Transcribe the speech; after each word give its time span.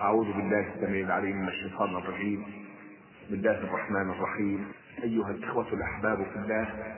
أعوذ 0.00 0.32
بالله 0.32 0.74
السميع 0.74 1.06
العليم 1.06 1.36
من 1.36 1.48
الشيطان 1.48 1.96
الرجيم. 1.96 2.44
بسم 3.24 3.34
الله 3.34 3.58
الرحمن 3.58 4.10
الرحيم. 4.10 4.72
أيها 5.02 5.30
الإخوة 5.30 5.66
الأحباب 5.72 6.16
في 6.16 6.36
الله 6.36 6.96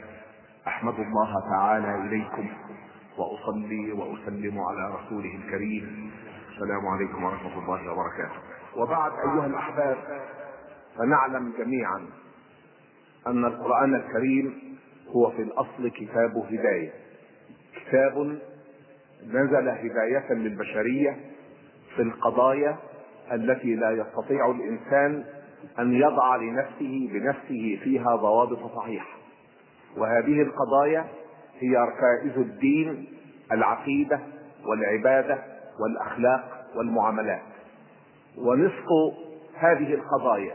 أحمد 0.67 0.95
الله 0.95 1.35
تعالى 1.51 1.95
إليكم 1.95 2.49
وأصلي 3.19 3.93
وأسلم 3.93 4.61
على 4.61 4.95
رسوله 4.95 5.35
الكريم. 5.35 6.11
السلام 6.53 6.87
عليكم 6.87 7.25
ورحمة 7.25 7.59
الله 7.59 7.93
وبركاته. 7.93 8.41
وبعد 8.77 9.13
أيها 9.13 9.47
الأحباب 9.47 9.97
فنعلم 10.99 11.53
جميعا 11.59 12.07
أن 13.27 13.45
القرآن 13.45 13.95
الكريم 13.95 14.77
هو 15.09 15.31
في 15.31 15.43
الأصل 15.43 15.89
كتاب 15.89 16.37
هداية. 16.37 16.93
كتاب 17.77 18.39
نزل 19.27 19.69
هداية 19.69 20.33
للبشرية 20.33 21.21
في 21.97 22.03
القضايا 22.03 22.79
التي 23.33 23.75
لا 23.75 23.91
يستطيع 23.91 24.51
الإنسان 24.51 25.25
أن 25.79 25.93
يضع 25.93 26.37
لنفسه 26.37 27.09
بنفسه 27.13 27.79
فيها 27.83 28.17
ضوابط 28.17 28.77
صحيحة. 28.77 29.19
وهذه 29.97 30.43
القضايا 30.43 31.07
هي 31.59 31.77
ركائز 31.77 32.39
الدين 32.39 33.07
العقيدة 33.53 34.21
والعبادة 34.67 35.39
والأخلاق 35.81 36.67
والمعاملات. 36.77 37.43
ونصف 38.39 38.87
هذه 39.55 39.95
القضايا 39.95 40.55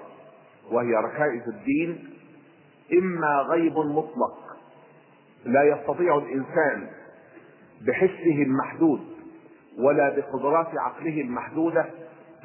وهي 0.72 0.96
ركائز 0.96 1.48
الدين 1.48 2.10
إما 2.94 3.46
غيب 3.50 3.78
مطلق 3.78 4.58
لا 5.46 5.64
يستطيع 5.64 6.18
الإنسان 6.18 6.88
بحسه 7.82 8.44
المحدود 8.44 9.00
ولا 9.80 10.10
بقدرات 10.10 10.68
عقله 10.78 11.22
المحدودة 11.22 11.86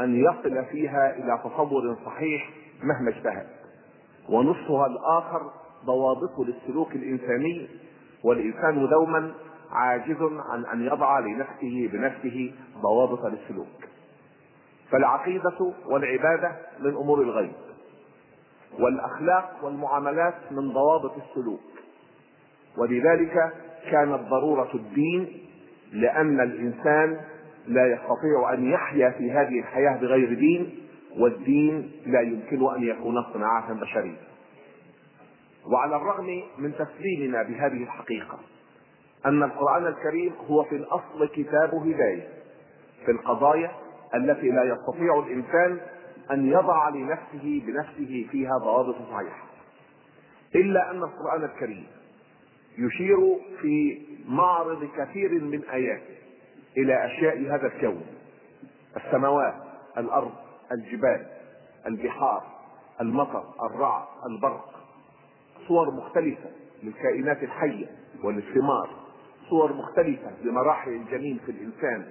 أن 0.01 0.17
يصل 0.17 0.65
فيها 0.65 1.17
إلى 1.17 1.39
تصور 1.45 1.97
صحيح 2.07 2.51
مهما 2.83 3.11
اجتهد. 3.11 3.47
ونصفها 4.29 4.87
الآخر 4.87 5.51
ضوابط 5.85 6.39
للسلوك 6.39 6.93
الإنساني 6.93 7.69
والإنسان 8.25 8.89
دوما 8.89 9.33
عاجز 9.73 10.23
عن 10.51 10.65
أن 10.67 10.87
يضع 10.87 11.19
لنفسه 11.19 11.89
بنفسه 11.93 12.53
ضوابط 12.83 13.27
للسلوك. 13.27 13.67
فالعقيدة 14.91 15.73
والعبادة 15.87 16.57
من 16.81 16.97
أمور 16.97 17.23
الغيب 17.23 17.53
والأخلاق 18.81 19.59
والمعاملات 19.63 20.35
من 20.51 20.73
ضوابط 20.73 21.13
السلوك. 21.17 21.61
ولذلك 22.79 23.53
كانت 23.91 24.21
ضرورة 24.29 24.71
الدين 24.75 25.41
لأن 25.93 26.41
الإنسان 26.41 27.21
لا 27.67 27.87
يستطيع 27.87 28.55
أن 28.55 28.71
يحيا 28.71 29.11
في 29.11 29.31
هذه 29.31 29.59
الحياة 29.61 29.97
بغير 29.97 30.35
دين 30.35 30.79
والدين 31.19 31.93
لا 32.07 32.21
يمكن 32.21 32.75
أن 32.77 32.83
يكون 32.83 33.15
صناعة 33.33 33.73
بشرية. 33.73 34.21
وعلى 35.73 35.97
الرغم 35.97 36.43
من 36.59 36.73
تسليمنا 36.75 37.43
بهذه 37.43 37.83
الحقيقة 37.83 38.39
أن 39.27 39.43
القرآن 39.43 39.87
الكريم 39.87 40.33
هو 40.49 40.65
في 40.65 40.77
الأصل 40.77 41.29
كتاب 41.35 41.75
هداية 41.75 42.29
في 43.05 43.11
القضايا 43.11 43.71
التي 44.15 44.51
لا 44.51 44.65
يستطيع 44.65 45.19
الإنسان 45.19 45.81
أن 46.31 46.49
يضع 46.49 46.89
لنفسه 46.89 47.63
بنفسه 47.67 48.27
فيها 48.31 48.59
ضوابط 48.59 48.95
صحيحة. 48.95 49.47
إلا 50.55 50.91
أن 50.91 50.97
القرآن 50.97 51.45
الكريم 51.45 51.87
يشير 52.79 53.19
في 53.61 54.03
معرض 54.29 54.89
كثير 54.97 55.45
من 55.45 55.63
آياته. 55.65 56.10
إلى 56.77 57.07
أشياء 57.07 57.41
هذا 57.55 57.67
الكون. 57.67 58.07
السماوات 58.97 59.55
الأرض 59.99 60.33
الجبال 60.73 61.27
البحار 61.87 62.43
المطر 63.01 63.45
الرعد 63.63 64.07
البرق. 64.27 64.75
صور 65.69 65.91
مختلفة 65.91 66.51
للكائنات 66.83 67.43
الحية 67.43 67.87
وللثمار 68.25 68.91
صور 69.51 69.73
مختلفة 69.73 70.31
لمراحل 70.45 70.91
الجنين 70.91 71.41
في 71.47 71.53
الإنسان. 71.53 72.07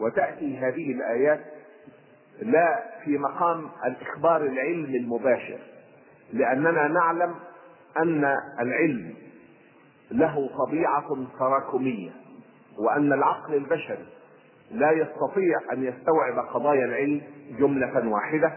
وتأتي 0.00 0.58
هذه 0.58 0.92
الآيات 0.92 1.40
لا 2.42 2.84
في 3.04 3.18
مقام 3.18 3.68
الإخبار 3.84 4.42
العلمي 4.42 4.96
المباشر 4.96 5.58
لأننا 6.32 6.88
نعلم 6.88 7.34
أن 7.96 8.36
العلم 8.60 9.14
له 10.10 10.50
طبيعة 10.66 11.26
تراكمية. 11.38 12.10
وأن 12.78 13.12
العقل 13.12 13.54
البشري 13.54 14.06
لا 14.70 14.90
يستطيع 14.92 15.58
أن 15.72 15.84
يستوعب 15.84 16.38
قضايا 16.54 16.84
العلم 16.84 17.20
جملة 17.58 18.08
واحدة 18.08 18.52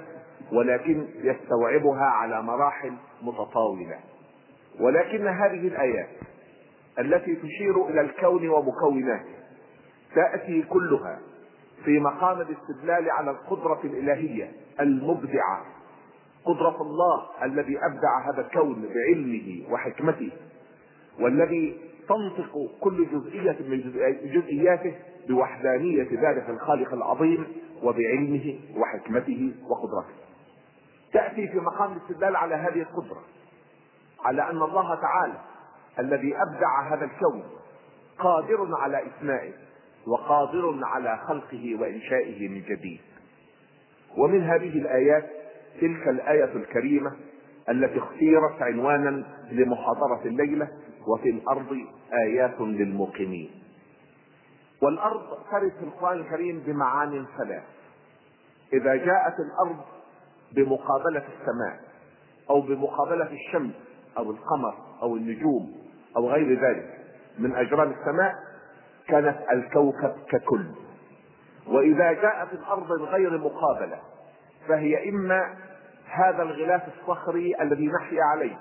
ولكن 0.51 1.07
يستوعبها 1.15 2.05
على 2.05 2.41
مراحل 2.41 2.93
متطاولة. 3.21 3.99
ولكن 4.79 5.27
هذه 5.27 5.67
الآيات 5.67 6.09
التي 6.99 7.35
تشير 7.35 7.87
إلى 7.89 8.01
الكون 8.01 8.49
ومكوناته 8.49 9.33
تأتي 10.15 10.61
كلها 10.61 11.19
في 11.85 11.99
مقام 11.99 12.41
الاستدلال 12.41 13.11
على 13.11 13.31
القدرة 13.31 13.79
الإلهية 13.83 14.51
المبدعة. 14.79 15.65
قدرة 16.45 16.81
الله 16.81 17.25
الذي 17.43 17.77
أبدع 17.77 18.29
هذا 18.33 18.41
الكون 18.41 18.89
بعلمه 18.95 19.73
وحكمته 19.73 20.31
والذي 21.19 21.77
تنطق 22.07 22.69
كل 22.79 23.07
جزئية 23.11 23.57
من 23.67 23.81
جزئياته 24.23 24.95
بوحدانية 25.27 26.07
ذلك 26.11 26.49
الخالق 26.49 26.93
العظيم 26.93 27.47
وبعلمه 27.83 28.59
وحكمته 28.77 29.53
وقدرته. 29.69 30.13
تأتي 31.13 31.47
في 31.47 31.59
مقام 31.59 31.93
الاستدلال 31.93 32.35
على 32.35 32.55
هذه 32.55 32.81
القدرة 32.81 33.23
على 34.25 34.41
أن 34.49 34.61
الله 34.61 34.95
تعالى 34.95 35.39
الذي 35.99 36.35
أبدع 36.35 36.93
هذا 36.93 37.05
الكون 37.05 37.43
قادر 38.19 38.67
على 38.77 39.07
إثنائه 39.07 39.53
وقادر 40.07 40.79
على 40.83 41.19
خلقه 41.27 41.75
وإنشائه 41.81 42.49
من 42.49 42.61
جديد. 42.61 43.01
ومن 44.17 44.41
هذه 44.43 44.77
الآيات 44.77 45.29
تلك 45.81 46.07
الآية 46.07 46.55
الكريمة 46.55 47.11
التي 47.69 47.99
اختيرت 47.99 48.61
عنوانا 48.61 49.23
لمحاضرة 49.51 50.21
الليلة 50.25 50.67
وفي 51.07 51.29
الأرض 51.29 51.77
آيات 52.27 52.61
للموقنين 52.61 53.51
والأرض 54.81 55.21
في 55.51 55.83
القرآن 55.83 56.19
الكريم 56.19 56.59
بمعان 56.59 57.25
ثلاث. 57.37 57.63
إذا 58.73 58.95
جاءت 58.95 59.35
الأرض 59.39 59.77
بمقابلة 60.51 61.23
السماء 61.39 61.79
أو 62.49 62.61
بمقابلة 62.61 63.29
الشمس 63.31 63.73
أو 64.17 64.31
القمر 64.31 64.73
أو 65.01 65.15
النجوم 65.15 65.75
أو 66.17 66.29
غير 66.29 66.59
ذلك 66.61 66.99
من 67.39 67.55
أجرام 67.55 67.91
السماء 67.91 68.33
كانت 69.07 69.37
الكوكب 69.51 70.13
ككل. 70.29 70.65
وإذا 71.67 72.11
جاءت 72.13 72.53
الأرض 72.53 72.91
غير 72.91 73.37
مقابلة 73.37 73.99
فهي 74.67 75.09
إما 75.09 75.55
هذا 76.07 76.43
الغلاف 76.43 76.81
الصخري 76.87 77.61
الذي 77.61 77.87
نحيا 77.87 78.23
عليه 78.23 78.57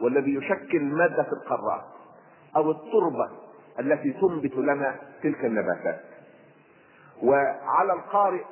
والذي 0.00 0.34
يشكل 0.34 0.80
مادة 0.82 1.22
في 1.22 1.32
القارات 1.32 1.84
أو 2.56 2.70
التربة 2.70 3.30
التي 3.80 4.12
تنبت 4.12 4.54
لنا 4.56 4.96
تلك 5.22 5.44
النباتات. 5.44 6.00
وعلى 7.22 7.92
القارئ 7.92 8.42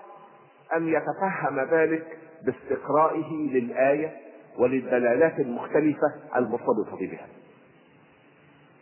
أن 0.76 0.88
يتفهم 0.88 1.60
ذلك 1.60 2.18
باستقرائه 2.44 3.32
للآية 3.52 4.16
وللدلالات 4.58 5.40
المختلفة 5.40 6.14
المرتبطة 6.36 6.96
بها. 7.00 7.26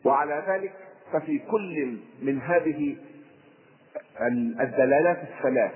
وعلى 0.04 0.44
ذلك 0.48 0.72
ففي 1.12 1.38
كل 1.38 1.98
من 2.22 2.40
هذه 2.40 2.96
الدلالات 4.60 5.18
الثلاث 5.22 5.72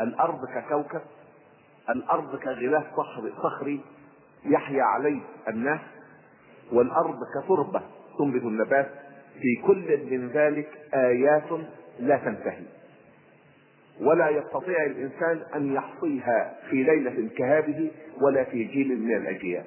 الأرض 0.00 0.38
ككوكب 0.54 1.00
الأرض 1.90 2.36
كغلاف 2.36 2.84
صخري 3.42 3.80
يحيا 4.44 4.82
عليه 4.82 5.20
الناس 5.48 5.80
والأرض 6.72 7.18
كتربه 7.34 7.82
تنبت 8.18 8.42
النبات. 8.42 8.90
في 9.34 9.66
كل 9.66 9.98
من 10.10 10.28
ذلك 10.28 10.68
آيات 10.94 11.50
لا 12.00 12.16
تنتهي. 12.16 12.64
ولا 14.00 14.28
يستطيع 14.28 14.86
الإنسان 14.86 15.42
أن 15.54 15.72
يحصيها 15.72 16.56
في 16.70 16.82
ليلة 16.82 17.28
كهذه 17.36 17.90
ولا 18.20 18.44
في 18.44 18.64
جيل 18.64 19.00
من 19.00 19.16
الأجيال. 19.16 19.64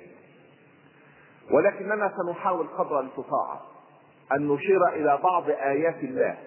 ولكننا 1.52 2.14
سنحاول 2.18 2.68
قدر 2.68 3.00
الاستطاعه 3.00 3.62
أن 4.36 4.48
نشير 4.48 4.88
إلى 4.88 5.20
بعض 5.24 5.50
آيات 5.50 6.04
الله 6.04 6.38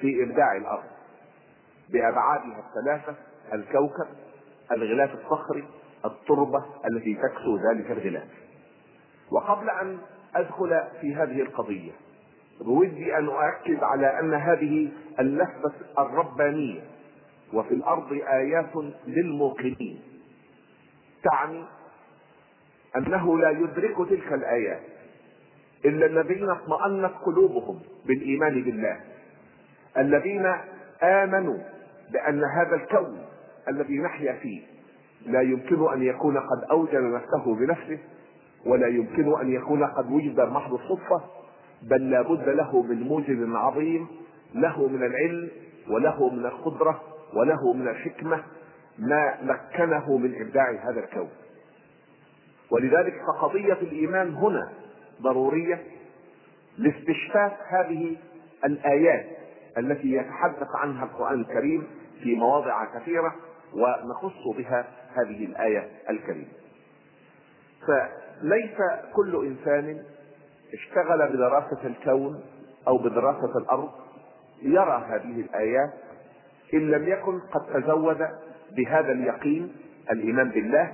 في 0.00 0.22
إبداع 0.22 0.56
الأرض. 0.56 0.84
بأبعادها 1.92 2.62
الثلاثة 2.68 3.14
الكوكب 3.52 4.06
الغلاف 4.72 5.14
الصخري 5.14 5.64
التربة 6.04 6.64
التي 6.90 7.14
تكسو 7.14 7.56
ذلك 7.56 7.90
الغلاف. 7.90 8.28
وقبل 9.30 9.70
أن 9.70 9.98
أدخل 10.34 10.82
في 11.00 11.14
هذه 11.14 11.40
القضية 11.42 11.92
بودي 12.60 13.16
أن 13.18 13.26
أؤكد 13.26 13.82
على 13.82 14.20
أن 14.20 14.34
هذه 14.34 14.88
اللفظة 15.20 15.72
الربانية 15.98 16.80
وفي 17.52 17.74
الأرض 17.74 18.12
آيات 18.12 18.70
للموقنين 19.06 20.00
تعني 21.22 21.64
أنه 22.96 23.38
لا 23.38 23.50
يدرك 23.50 24.08
تلك 24.08 24.32
الآيات 24.32 24.80
إلا 25.84 26.06
الذين 26.06 26.50
اطمأنت 26.50 27.12
قلوبهم 27.26 27.80
بالإيمان 28.06 28.62
بالله 28.62 29.00
الذين 29.98 30.46
آمنوا 31.02 31.58
بأن 32.12 32.44
هذا 32.44 32.74
الكون 32.76 33.18
الذي 33.68 33.98
نحيا 33.98 34.32
فيه 34.32 34.62
لا 35.26 35.40
يمكن 35.40 35.92
أن 35.92 36.02
يكون 36.02 36.38
قد 36.38 36.64
اوجد 36.70 36.94
نفسه 36.94 37.54
بنفسه 37.54 37.98
ولا 38.66 38.88
يمكن 38.88 39.40
أن 39.40 39.52
يكون 39.52 39.84
قد 39.84 40.10
وجد 40.12 40.40
محض 40.40 40.72
الصدفة 40.74 41.22
بل 41.82 42.10
لا 42.10 42.22
بد 42.22 42.48
له 42.48 42.82
من 42.82 43.00
موجب 43.02 43.56
عظيم 43.56 44.06
له 44.54 44.88
من 44.88 45.04
العلم 45.04 45.48
وله 45.90 46.30
من 46.30 46.46
القدرة 46.46 47.02
وله 47.34 47.72
من 47.72 47.88
الحكمة 47.88 48.42
ما 48.98 49.38
مكنه 49.42 50.16
من 50.16 50.40
إبداع 50.40 50.70
هذا 50.70 51.00
الكون. 51.00 51.28
ولذلك 52.70 53.14
فقضية 53.26 53.72
الإيمان 53.72 54.34
هنا 54.34 54.72
ضرورية 55.22 55.82
لاستشفاف 56.78 57.52
هذه 57.68 58.16
الآيات 58.64 59.26
التي 59.78 60.12
يتحدث 60.12 60.68
عنها 60.74 61.04
القرآن 61.04 61.40
الكريم 61.40 61.86
في 62.22 62.34
مواضع 62.34 62.84
كثيرة 62.98 63.34
ونخص 63.74 64.56
بها 64.58 64.86
هذه 65.14 65.44
الآية 65.44 65.88
الكريمة. 66.10 66.48
فليس 68.40 68.76
كل 69.14 69.46
إنسان 69.46 70.02
اشتغل 70.74 71.28
بدراسة 71.32 71.86
الكون 71.86 72.40
أو 72.88 72.98
بدراسة 72.98 73.58
الأرض 73.58 73.90
يرى 74.62 75.04
هذه 75.08 75.40
الآيات 75.40 75.90
إن 76.74 76.90
لم 76.90 77.08
يكن 77.08 77.40
قد 77.40 77.82
تزود 77.82 78.28
بهذا 78.76 79.12
اليقين 79.12 79.76
الإيمان 80.10 80.48
بالله 80.50 80.92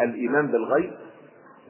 الإيمان 0.00 0.46
بالغيب 0.46 0.92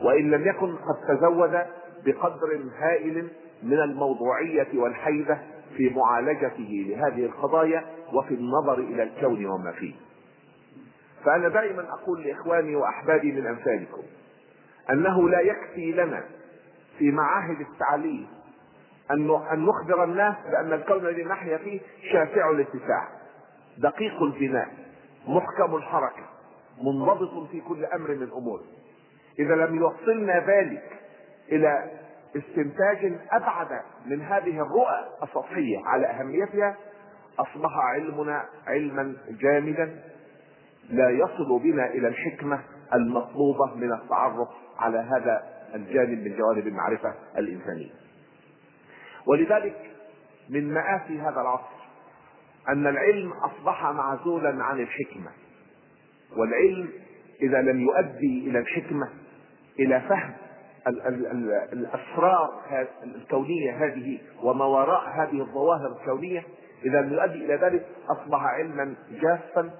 وإن 0.00 0.30
لم 0.30 0.48
يكن 0.48 0.76
قد 0.76 1.16
تزود 1.16 1.58
بقدر 2.04 2.60
هائل 2.78 3.28
من 3.62 3.80
الموضوعية 3.80 4.68
والحيبة 4.74 5.38
في 5.76 5.90
معالجته 5.90 6.84
لهذه 6.88 7.26
القضايا 7.26 7.84
وفي 8.12 8.34
النظر 8.34 8.78
إلى 8.78 9.02
الكون 9.02 9.46
وما 9.46 9.72
فيه. 9.72 9.94
فأنا 11.24 11.48
دائما 11.48 11.84
أقول 11.92 12.22
لإخواني 12.24 12.76
وأحبابي 12.76 13.32
من 13.32 13.46
أمثالكم 13.46 14.02
أنه 14.90 15.28
لا 15.28 15.40
يكفي 15.40 15.92
لنا 15.92 16.24
في 16.98 17.10
معاهد 17.10 17.60
التعليم 17.60 18.26
أن 19.10 19.26
نخبر 19.66 20.04
الناس 20.04 20.34
بأن 20.50 20.72
الكون 20.72 21.06
الذي 21.06 21.24
نحيا 21.24 21.56
فيه 21.56 21.80
شاسع 22.12 22.50
الاتساع 22.50 23.08
دقيق 23.78 24.22
البناء 24.22 24.68
محكم 25.28 25.76
الحركة 25.76 26.22
منضبط 26.82 27.50
في 27.50 27.60
كل 27.60 27.84
أمر 27.84 28.14
من 28.14 28.28
اموره 28.32 28.64
إذا 29.38 29.54
لم 29.54 29.76
يوصلنا 29.76 30.38
ذلك 30.46 31.00
إلى 31.52 31.90
استنتاج 32.36 33.12
أبعد 33.30 33.80
من 34.06 34.20
هذه 34.22 34.60
الرؤى 34.60 35.06
السطحية 35.22 35.78
على 35.86 36.06
أهميتها 36.06 36.76
أصبح 37.38 37.76
علمنا 37.76 38.44
علما 38.66 39.16
جامدا 39.28 40.02
لا 40.90 41.10
يصل 41.10 41.58
بنا 41.62 41.86
إلى 41.86 42.08
الحكمة 42.08 42.60
المطلوبة 42.94 43.74
من 43.74 43.92
التعرف 43.92 44.48
على 44.78 44.98
هذا 44.98 45.42
الجانب 45.74 46.18
من 46.28 46.36
جوانب 46.36 46.66
المعرفة 46.66 47.14
الإنسانية. 47.38 47.90
ولذلك 49.26 49.90
من 50.50 50.74
مآسي 50.74 51.20
هذا 51.20 51.40
العصر 51.40 51.76
أن 52.68 52.86
العلم 52.86 53.32
أصبح 53.32 53.84
معزولا 53.84 54.64
عن 54.64 54.80
الحكمة 54.80 55.30
والعلم 56.36 56.88
إذا 57.42 57.62
لم 57.62 57.80
يؤدي 57.80 58.50
إلى 58.50 58.58
الحكمة 58.58 59.08
إلى 59.78 60.00
فهم 60.00 60.32
الأسرار 61.72 62.62
الكونية 63.04 63.84
هذه 63.84 64.18
وما 64.42 64.64
وراء 64.64 65.08
هذه 65.08 65.40
الظواهر 65.40 65.96
الكونية 66.00 66.44
إذا 66.84 67.00
لم 67.00 67.12
يؤدي 67.12 67.44
إلى 67.44 67.54
ذلك 67.54 67.86
أصبح 68.08 68.42
علما 68.42 68.94
جافا 69.10 69.70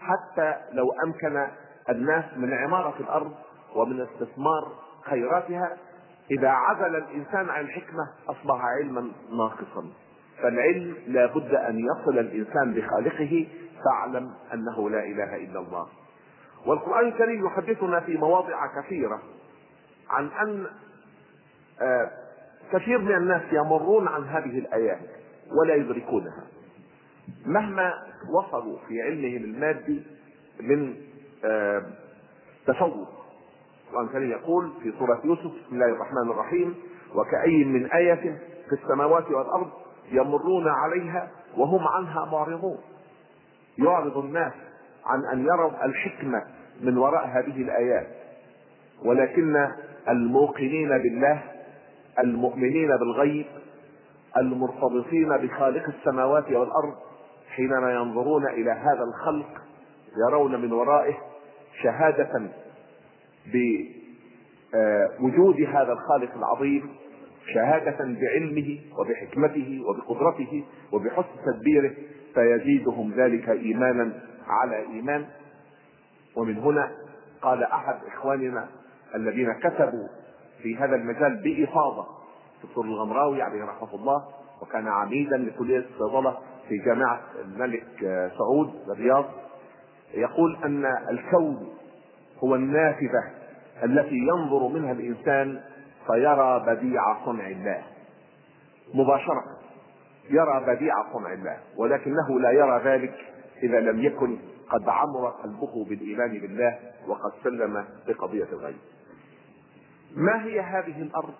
حتى 0.00 0.54
لو 0.72 0.92
أمكن 1.04 1.46
الناس 1.90 2.24
من 2.36 2.52
عمارة 2.52 2.94
الأرض 3.00 3.34
ومن 3.74 4.00
استثمار 4.00 4.72
خيراتها 5.04 5.76
إذا 6.30 6.48
عزل 6.48 6.96
الإنسان 6.96 7.50
عن 7.50 7.64
الحكمه 7.64 8.08
أصبح 8.28 8.64
علما 8.64 9.10
ناقصا. 9.30 9.86
فالعلم 10.42 10.94
لا 11.06 11.26
بد 11.26 11.54
أن 11.54 11.78
يصل 11.78 12.18
الإنسان 12.18 12.74
بخالقه 12.74 13.48
فاعلم 13.84 14.34
أنه 14.54 14.90
لا 14.90 15.04
إله 15.04 15.36
إلا 15.36 15.60
الله. 15.60 15.86
والقرآن 16.66 17.08
الكريم 17.08 17.46
يحدثنا 17.46 18.00
في 18.00 18.16
مواضع 18.16 18.66
كثيرة 18.82 19.22
عن 20.10 20.26
أن 20.26 20.66
آه، 21.82 22.10
كثير 22.72 22.98
من 22.98 23.14
الناس 23.14 23.42
يمرون 23.52 24.08
عن 24.08 24.24
هذه 24.24 24.58
الآيات 24.58 25.08
ولا 25.60 25.74
يدركونها. 25.74 26.46
مهما 27.46 27.94
وصلوا 28.30 28.78
في 28.88 29.02
علمهم 29.02 29.44
المادي 29.44 30.02
من 30.60 30.94
آه، 31.44 31.82
تفوق 32.66 33.08
الكريم 33.98 34.30
يقول 34.30 34.72
في 34.82 34.92
سورة 34.98 35.20
يوسف 35.24 35.44
بسم 35.44 35.72
الله 35.72 35.86
الرحمن 35.86 36.30
الرحيم 36.30 36.74
وكأي 37.14 37.64
من 37.64 37.86
آية 37.86 38.38
في 38.68 38.72
السماوات 38.82 39.30
والأرض 39.30 39.70
يمرون 40.12 40.68
عليها 40.68 41.28
وهم 41.56 41.88
عنها 41.88 42.24
معرضون. 42.32 42.78
يعرض 43.78 44.18
الناس 44.18 44.52
عن 45.06 45.24
أن 45.32 45.44
يروا 45.46 45.84
الحكمة 45.84 46.42
من 46.80 46.98
وراء 46.98 47.26
هذه 47.26 47.62
الآيات. 47.62 48.06
ولكن 49.04 49.68
الموقنين 50.08 50.88
بالله 50.88 51.42
المؤمنين 52.18 52.88
بالغيب 52.96 53.46
المرتبطين 54.36 55.28
بخالق 55.28 55.88
السماوات 55.88 56.44
والأرض 56.44 56.94
حينما 57.56 57.92
ينظرون 57.94 58.46
إلى 58.46 58.70
هذا 58.70 59.02
الخلق 59.08 59.62
يرون 60.28 60.60
من 60.62 60.72
ورائه 60.72 61.14
شهادة 61.82 62.48
بوجود 63.46 65.60
هذا 65.60 65.92
الخالق 65.92 66.34
العظيم 66.36 66.90
شهادة 67.54 67.96
بعلمه 67.98 68.78
وبحكمته 68.98 69.82
وبقدرته 69.88 70.64
وبحسن 70.92 71.28
تدبيره 71.46 71.90
فيزيدهم 72.34 73.12
ذلك 73.16 73.48
إيمانا 73.48 74.12
على 74.46 74.76
إيمان. 74.76 75.26
ومن 76.36 76.58
هنا 76.58 76.90
قال 77.42 77.62
أحد 77.62 77.98
إخواننا 78.06 78.68
الذين 79.14 79.52
كتبوا 79.52 80.08
في 80.62 80.76
هذا 80.76 80.96
المجال 80.96 81.36
بإفاضة 81.36 82.06
دكتور 82.64 82.84
الغمراوي 82.84 83.42
عليه 83.42 83.64
رحمة 83.64 83.94
الله 83.94 84.24
وكان 84.62 84.88
عميدا 84.88 85.36
لكلية 85.36 85.78
الصيدلة 85.78 86.38
في 86.68 86.78
جامعة 86.78 87.20
الملك 87.44 87.86
سعود 88.38 88.70
الرياض 88.90 89.24
يقول 90.14 90.56
أن 90.64 90.84
الكون 91.10 91.68
هو 92.44 92.54
النافذة 92.54 93.24
التي 93.84 94.14
ينظر 94.14 94.68
منها 94.68 94.92
الإنسان 94.92 95.60
فيرى 96.06 96.64
بديع 96.66 97.24
صنع 97.24 97.46
الله. 97.46 97.82
مباشرة 98.94 99.44
يرى 100.30 100.64
بديع 100.66 100.94
صنع 101.12 101.32
الله 101.32 101.56
ولكنه 101.76 102.40
لا 102.40 102.50
يرى 102.50 102.80
ذلك 102.84 103.14
إذا 103.62 103.80
لم 103.80 104.02
يكن 104.02 104.38
قد 104.70 104.88
عمر 104.88 105.28
قلبه 105.28 105.84
بالإيمان 105.84 106.30
بالله 106.30 106.78
وقد 107.06 107.32
سلم 107.44 107.84
بقضية 108.08 108.48
الغيب. 108.52 108.76
ما 110.16 110.44
هي 110.44 110.60
هذه 110.60 111.02
الأرض 111.02 111.34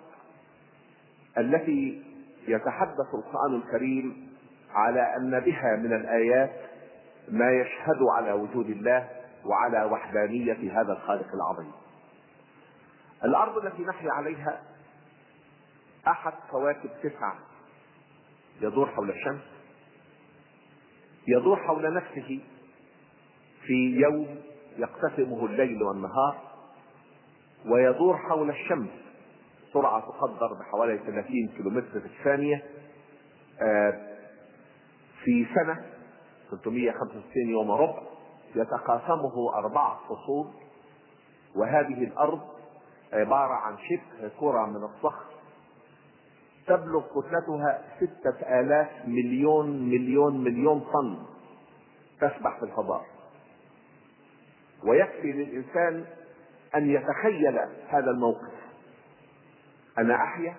التي 1.37 2.03
يتحدث 2.47 3.07
القرآن 3.13 3.55
الكريم 3.55 4.31
على 4.73 5.15
أن 5.17 5.39
بها 5.39 5.75
من 5.75 5.93
الآيات 5.93 6.51
ما 7.29 7.51
يشهد 7.51 7.97
على 8.15 8.31
وجود 8.31 8.69
الله 8.69 9.09
وعلى 9.45 9.83
وحدانية 9.83 10.81
هذا 10.81 10.93
الخالق 10.93 11.27
العظيم؟ 11.33 11.71
الأرض 13.25 13.65
التي 13.65 13.81
نحيا 13.83 14.11
عليها 14.11 14.61
أحد 16.07 16.33
كواكب 16.51 16.89
تسعة. 17.03 17.39
يدور 18.61 18.87
حول 18.87 19.09
الشمس. 19.09 19.41
يدور 21.27 21.57
حول 21.57 21.93
نفسه 21.93 22.39
في 23.65 23.99
يوم 24.01 24.41
يقتسمه 24.77 25.45
الليل 25.45 25.83
والنهار. 25.83 26.37
ويدور 27.65 28.17
حول 28.17 28.49
الشمس. 28.49 28.89
سرعة 29.73 30.01
تقدر 30.01 30.53
بحوالي 30.53 30.97
30 30.97 31.47
كيلومتر 31.57 31.99
في 31.99 32.05
الثانية. 32.05 32.63
آه، 33.61 34.17
في 35.23 35.45
سنة 35.55 35.85
365 36.51 37.49
يوم 37.49 37.71
ربع 37.71 38.01
يتقاسمه 38.55 39.55
أربعة 39.55 39.99
فصول. 40.09 40.47
وهذه 41.55 42.03
الأرض 42.03 42.60
عبارة 43.13 43.53
عن 43.53 43.77
شبه 43.77 44.31
كرة 44.39 44.65
من 44.65 44.83
الصخر 44.83 45.25
تبلغ 46.67 47.03
كتلتها 47.07 47.81
ستة 47.97 48.59
آلاف 48.59 48.87
مليون 49.07 49.89
مليون 49.89 50.43
مليون 50.43 50.79
طن 50.79 51.17
تسبح 52.21 52.59
في 52.59 52.63
الفضاء. 52.65 53.05
ويكفي 54.83 55.31
للإنسان 55.31 56.05
أن 56.75 56.89
يتخيل 56.89 57.59
هذا 57.87 58.11
الموقف. 58.11 58.51
أنا 59.97 60.15
أحيا 60.15 60.55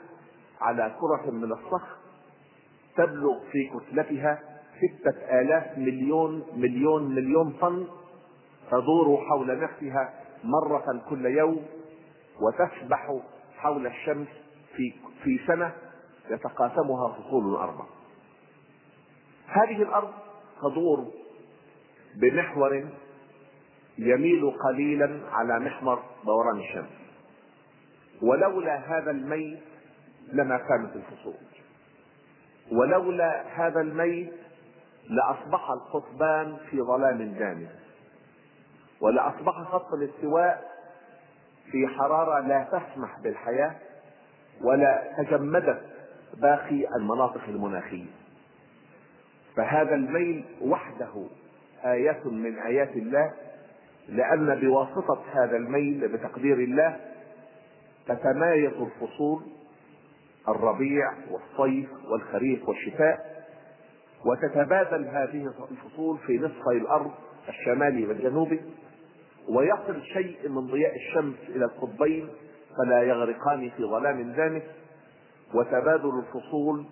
على 0.61 0.97
كرة 1.01 1.31
من 1.31 1.53
الصخر 1.53 1.97
تبلغ 2.97 3.41
في 3.53 3.71
كتلتها 3.75 4.39
ستة 4.79 5.41
آلاف 5.41 5.79
مليون 5.79 6.45
مليون 6.57 7.15
مليون 7.15 7.53
طن 7.61 7.87
تدور 8.71 9.25
حول 9.29 9.61
نفسها 9.61 10.15
مرة 10.45 11.03
كل 11.11 11.27
يوم 11.27 11.67
وتسبح 12.43 13.19
حول 13.57 13.87
الشمس 13.87 14.29
في 14.77 14.93
في 15.23 15.41
سنة 15.47 15.73
يتقاسمها 16.31 17.09
فصول 17.09 17.55
أربعة. 17.57 17.89
هذه 19.47 19.83
الأرض 19.83 20.13
تدور 20.63 21.07
بمحور 22.17 22.89
يميل 23.99 24.51
قليلا 24.51 25.21
على 25.31 25.59
محور 25.61 26.03
دوران 26.25 26.59
الشمس. 26.61 27.03
ولولا 28.23 28.77
هذا 28.77 29.11
الميل 29.11 29.61
لما 30.33 30.57
كانت 30.59 30.97
الفصول. 30.97 31.35
ولولا 32.73 33.45
هذا 33.67 33.81
الميل 33.81 34.33
لأصبح 35.11 35.71
القطبان 35.71 36.57
في 36.71 36.83
ظلام 36.83 37.19
دامس 37.19 37.69
ولأصبح 39.01 39.63
خط 39.63 39.93
الاستواء 39.93 40.72
في 41.71 41.87
حرارة 41.89 42.41
لا 42.47 42.65
تسمح 42.65 43.21
بالحياة 43.21 43.75
ولا 44.65 45.03
تجمدت 45.19 45.81
باقي 46.41 46.97
المناطق 46.97 47.45
المناخية. 47.49 48.07
فهذا 49.57 49.95
الميل 49.95 50.45
وحده 50.61 51.25
آية 51.85 52.21
من 52.25 52.59
آيات 52.59 52.97
الله 52.97 53.33
لأن 54.09 54.61
بواسطة 54.61 55.23
هذا 55.33 55.57
الميل 55.57 56.09
بتقدير 56.09 56.57
الله 56.59 56.97
تتمايز 58.09 58.73
الفصول 58.73 59.43
الربيع 60.49 61.13
والصيف 61.31 61.89
والخريف 62.11 62.69
والشتاء 62.69 63.45
وتتبادل 64.27 65.05
هذه 65.09 65.53
الفصول 65.71 66.19
في 66.19 66.39
نصفي 66.39 66.77
الأرض 66.77 67.11
الشمالي 67.49 68.07
والجنوبي. 68.07 68.61
ويصل 69.49 70.03
شيء 70.03 70.49
من 70.49 70.67
ضياء 70.67 70.93
الشمس 70.97 71.37
إلى 71.49 71.65
القطبين 71.65 72.29
فلا 72.79 73.03
يغرقان 73.03 73.71
في 73.71 73.83
ظلام 73.85 74.33
دامس 74.33 74.63
وتبادل 75.55 76.19
الفصول 76.19 76.85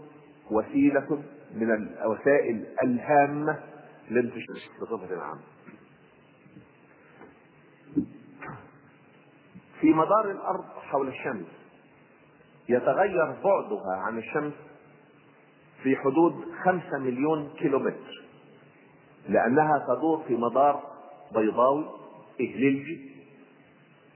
وسيلة 0.51 1.23
من 1.55 1.71
الوسائل 2.03 2.67
الهامة 2.83 3.59
لانتشار 4.11 4.57
بصفة 4.83 5.21
عامة. 5.23 5.41
في 9.81 9.87
مدار 9.93 10.31
الأرض 10.31 10.65
حول 10.65 11.09
الشمس 11.09 11.47
يتغير 12.69 13.27
بعدها 13.45 13.97
عن 13.97 14.19
الشمس 14.19 14.53
في 15.83 15.97
حدود 15.97 16.45
خمسة 16.65 16.99
مليون 16.99 17.49
كيلومتر 17.59 18.23
لأنها 19.29 19.85
تدور 19.89 20.23
في 20.29 20.35
مدار 20.35 20.83
بيضاوي 21.35 22.00
إهليلي 22.41 23.11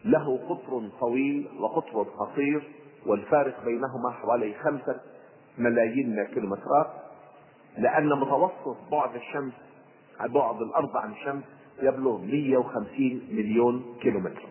له 0.04 0.38
قطر 0.48 0.88
طويل 1.00 1.48
وقطر 1.60 2.02
قصير 2.02 2.62
والفارق 3.06 3.64
بينهما 3.64 4.10
حوالي 4.10 4.54
خمسة 4.54 5.00
ملايين 5.58 6.10
من 6.10 6.18
الكيلومترات 6.18 6.90
لأن 7.78 8.08
متوسط 8.08 8.76
بعد 8.90 9.14
الشمس 9.14 9.52
بعد 10.20 10.62
الأرض 10.62 10.96
عن 10.96 11.12
الشمس 11.12 11.44
يبلغ 11.82 12.18
150 12.18 13.22
مليون 13.30 13.98
كيلومتر. 14.02 14.48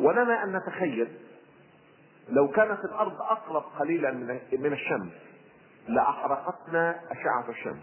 ولنا 0.00 0.44
أن 0.44 0.56
نتخيل 0.56 1.08
لو 2.28 2.48
كانت 2.48 2.84
الأرض 2.84 3.12
أقرب 3.12 3.62
قليلا 3.78 4.10
من 4.52 4.72
الشمس 4.72 5.12
لأحرقتنا 5.88 7.00
أشعة 7.10 7.48
الشمس. 7.48 7.82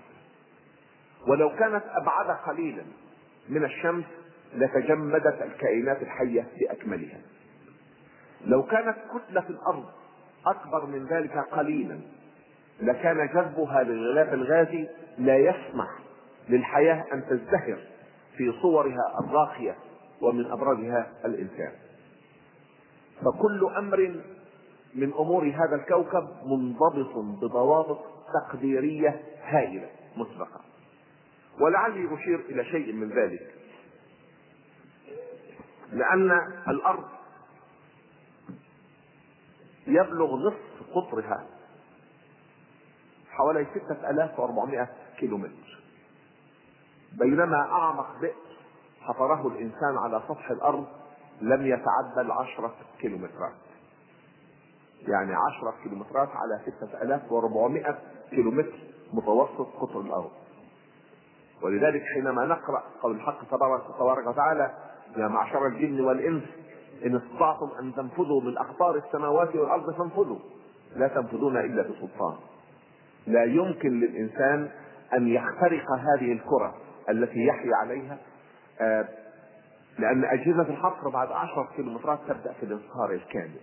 ولو 1.28 1.50
كانت 1.50 1.84
أبعد 1.86 2.38
قليلا 2.48 2.84
من 3.50 3.64
الشمس 3.64 4.06
لتجمدت 4.53 5.41
الكائنات 5.41 6.01
الحية 6.01 6.48
بأكملها 6.60 7.22
لو 8.46 8.63
كانت 8.63 8.96
كتلة 9.13 9.50
الأرض 9.50 9.86
أكبر 10.46 10.86
من 10.86 11.05
ذلك 11.05 11.38
قليلا 11.38 12.00
لكان 12.81 13.27
جذبها 13.27 13.84
للغلاف 13.84 14.34
الغازي 14.34 14.88
لا 15.17 15.38
يسمح 15.38 16.00
للحياة 16.50 17.05
أن 17.13 17.24
تزدهر 17.29 17.77
في 18.38 18.51
صورها 18.62 19.20
الراقية 19.20 19.75
ومن 20.22 20.46
أبرزها 20.46 21.12
الإنسان. 21.25 21.72
فكل 23.22 23.70
أمر 23.77 24.22
من 24.96 25.13
أمور 25.13 25.43
هذا 25.43 25.75
الكوكب 25.75 26.27
منضبط 26.46 27.17
بضوابط 27.17 28.00
تقديرية 28.34 29.22
هائلة 29.43 29.89
مسبقة 30.17 30.62
ولعلي 31.60 32.15
أشير 32.15 32.39
إلى 32.50 32.65
شيء 32.65 32.93
من 32.93 33.10
ذلك. 33.10 33.61
لأن 35.92 36.32
الأرض 36.68 37.10
يبلغ 39.88 40.36
نصف 40.36 40.94
قطرها 40.96 41.46
حوالي 43.32 43.66
ستة 43.66 44.10
آلاف 44.10 44.40
وأربعمائة 44.40 44.90
كيلو 45.20 45.38
متر 45.38 45.82
بينما 47.20 47.58
أعمق 47.72 48.20
بئر 48.22 48.36
حفره 49.02 49.48
الإنسان 49.48 49.98
على 49.98 50.22
سطح 50.28 50.52
الأرض 50.52 50.88
لم 51.42 51.66
يتعدى 51.66 52.22
العشرة 52.22 52.76
كيلومترات. 53.00 53.54
يعني 55.08 55.34
عشرة 55.36 55.74
كيلومترات 55.84 56.30
على 56.30 56.62
ستة 56.66 57.02
آلاف 57.02 57.32
وأربعمائة 57.32 58.00
كيلومتر 58.30 58.80
متوسط 59.14 59.68
قطر 59.80 60.02
الأرض. 60.02 60.32
ولذلك 61.62 62.02
حينما 62.14 62.46
نقرأ 62.46 62.84
قول 63.02 63.16
الحق 63.16 63.44
تبارك 63.98 64.28
وتعالى 64.28 64.74
يا 65.18 65.27
معشر 65.27 65.68
الجن 65.68 66.01
والإنس 66.01 66.44
إن 67.06 67.15
استطعتم 67.15 67.70
أن 67.80 67.96
تنفذوا 67.96 68.41
من 68.41 68.58
أقطار 68.58 68.96
السماوات 68.96 69.56
والأرض 69.56 69.98
فانفذوا 69.98 70.39
لا 70.96 71.08
تنفذون 71.08 71.58
إلا 71.58 71.82
بسلطان. 71.82 72.36
لا 73.27 73.44
يمكن 73.44 74.00
للإنسان 74.00 74.70
أن 75.13 75.27
يخترق 75.27 75.86
هذه 76.00 76.32
الكرة 76.32 76.75
التي 77.10 77.46
يحيا 77.46 77.75
عليها 77.75 78.18
آه 78.82 79.08
لأن 80.00 80.24
أجهزة 80.25 80.62
الحفر 80.62 81.10
بعد 81.10 81.32
عشرة 81.32 81.68
كيلومترات 81.75 82.20
تبدأ 82.27 82.53
في 82.53 82.63
الانصهار 82.63 83.12
الكامل. 83.12 83.60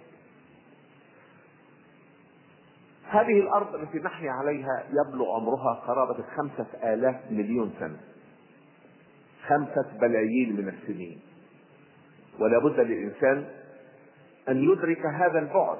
هذه 3.10 3.40
الأرض 3.40 3.74
التي 3.74 3.98
نحيا 3.98 4.30
عليها 4.30 4.84
يبلغ 4.90 5.34
عمرها 5.34 5.74
قرابة 5.86 6.24
خمسة 6.36 6.66
آلاف 6.94 7.16
مليون 7.30 7.72
سنة 7.78 8.00
خمسة 9.46 9.98
بلايين 10.00 10.56
من 10.56 10.68
السنين. 10.68 11.20
ولا 12.40 12.58
بد 12.58 12.80
للإنسان 12.80 13.46
أن 14.48 14.72
يدرك 14.72 15.06
هذا 15.06 15.38
البعد 15.38 15.78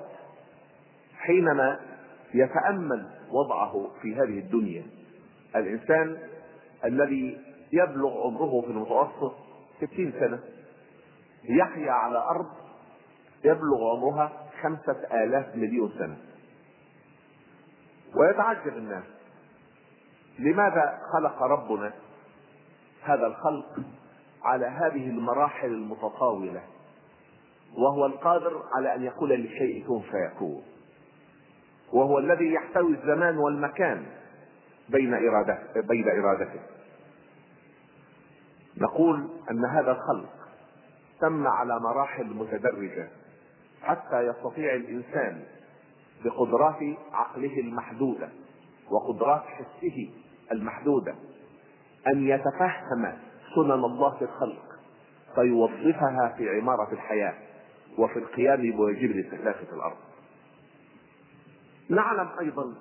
حينما 1.19 1.81
يتأمل 2.35 3.11
وضعه 3.31 3.91
في 4.03 4.15
هذه 4.15 4.39
الدنيا. 4.39 4.87
الإنسان 5.57 6.19
الذي 6.85 7.39
يبلغ 7.73 8.27
عمره 8.27 8.61
في 8.61 8.67
المتوسط 8.67 9.35
ستين 9.77 10.13
سنة 10.21 10.41
يحيا 11.45 11.93
على 11.93 12.19
أرض 12.19 12.51
يبلغ 13.45 13.91
عمرها 13.91 14.33
خمسة 14.63 15.25
آلاف 15.25 15.57
مليون 15.57 15.93
سنة. 15.99 16.17
ويتعجب 18.17 18.77
الناس 18.77 19.05
لماذا 20.39 20.99
خلق 21.13 21.43
ربنا 21.43 21.93
هذا 23.03 23.27
الخلق؟ 23.27 23.79
على 24.43 24.67
هذه 24.67 25.07
المراحل 25.11 25.69
المتطاولة 25.69 26.63
وهو 27.77 28.07
القادر 28.07 28.63
على 28.77 28.95
أن 28.95 29.03
يقول 29.03 29.31
للشيء 29.31 29.85
كن 29.87 30.01
فيكون 30.01 30.63
وهو 31.93 32.19
الذي 32.19 32.53
يحتوي 32.53 32.95
الزمان 32.95 33.37
والمكان 33.37 34.07
بين 34.89 35.15
إرادته 35.15 35.81
بين 35.81 36.09
إرادته. 36.09 36.61
نقول 38.77 39.29
أن 39.51 39.65
هذا 39.65 39.91
الخلق 39.91 40.33
تم 41.21 41.47
على 41.47 41.81
مراحل 41.81 42.27
متدرجة 42.27 43.09
حتى 43.83 44.21
يستطيع 44.21 44.75
الإنسان 44.75 45.43
بقدرات 46.25 46.79
عقله 47.13 47.61
المحدودة 47.61 48.29
وقدرات 48.91 49.43
حسه 49.43 50.11
المحدودة 50.53 51.15
أن 52.07 52.27
يتفهم 52.27 53.13
سنن 53.55 53.85
الله 53.85 54.11
في 54.11 54.25
الخلق 54.25 54.63
فيوظفها 55.35 56.35
في 56.37 56.59
عمارة 56.61 56.93
الحياة 56.93 57.35
وفي 57.99 58.19
القيام 58.19 58.71
بواجب 58.71 59.11
الاستهلاك 59.11 59.57
في 59.57 59.73
الأرض. 59.73 59.97
نعلم 61.89 62.29
أيضا 62.41 62.75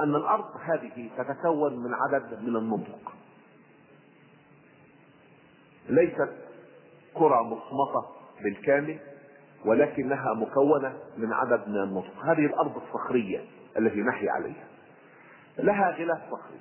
أن 0.00 0.14
الأرض 0.14 0.44
هذه 0.60 1.10
تتكون 1.18 1.78
من 1.82 1.90
عدد 1.94 2.42
من 2.42 2.56
النطق. 2.56 3.12
ليست 5.88 6.32
كرة 7.14 7.42
مصمطة 7.42 8.10
بالكامل 8.42 8.98
ولكنها 9.64 10.34
مكونة 10.34 10.96
من 11.16 11.32
عدد 11.32 11.68
من 11.68 11.76
النطق 11.82 12.24
هذه 12.24 12.46
الأرض 12.46 12.76
الصخرية 12.76 13.44
التي 13.78 14.00
نحيا 14.00 14.32
عليها 14.32 14.66
لها 15.58 15.90
غلاف 15.90 16.18
صخري 16.30 16.60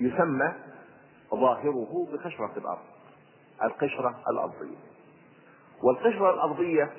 يسمى 0.00 0.52
ظاهره 1.40 2.06
بقشرة 2.12 2.52
الأرض 2.56 2.82
القشرة 3.62 4.20
الأرضية. 4.30 4.76
والقشرة 5.82 6.34
الأرضية 6.34 6.90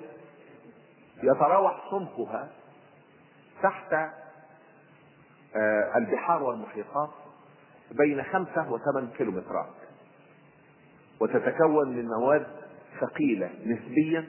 يتراوح 1.23 1.89
سمكها 1.91 2.49
تحت 3.63 3.93
آه، 3.93 5.97
البحار 5.97 6.43
والمحيطات 6.43 7.09
بين 7.91 8.23
خمسة 8.23 8.71
وثمان 8.71 9.07
كيلومترات. 9.17 9.73
وتتكون 11.19 11.89
من 11.89 12.07
مواد 12.07 12.47
ثقيلة 13.01 13.49
نسبيا 13.65 14.27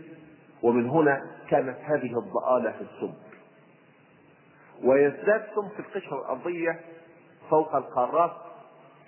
ومن 0.63 0.89
هنا 0.91 1.31
كانت 1.49 1.79
هذه 1.81 2.19
الضآلة 2.19 2.73
في 2.73 2.81
السمك 2.81 3.27
ويزداد 4.85 5.47
سمك 5.55 5.81
القشرة 5.81 6.21
الأرضية 6.21 6.81
فوق 7.51 7.75
القارات 7.77 8.33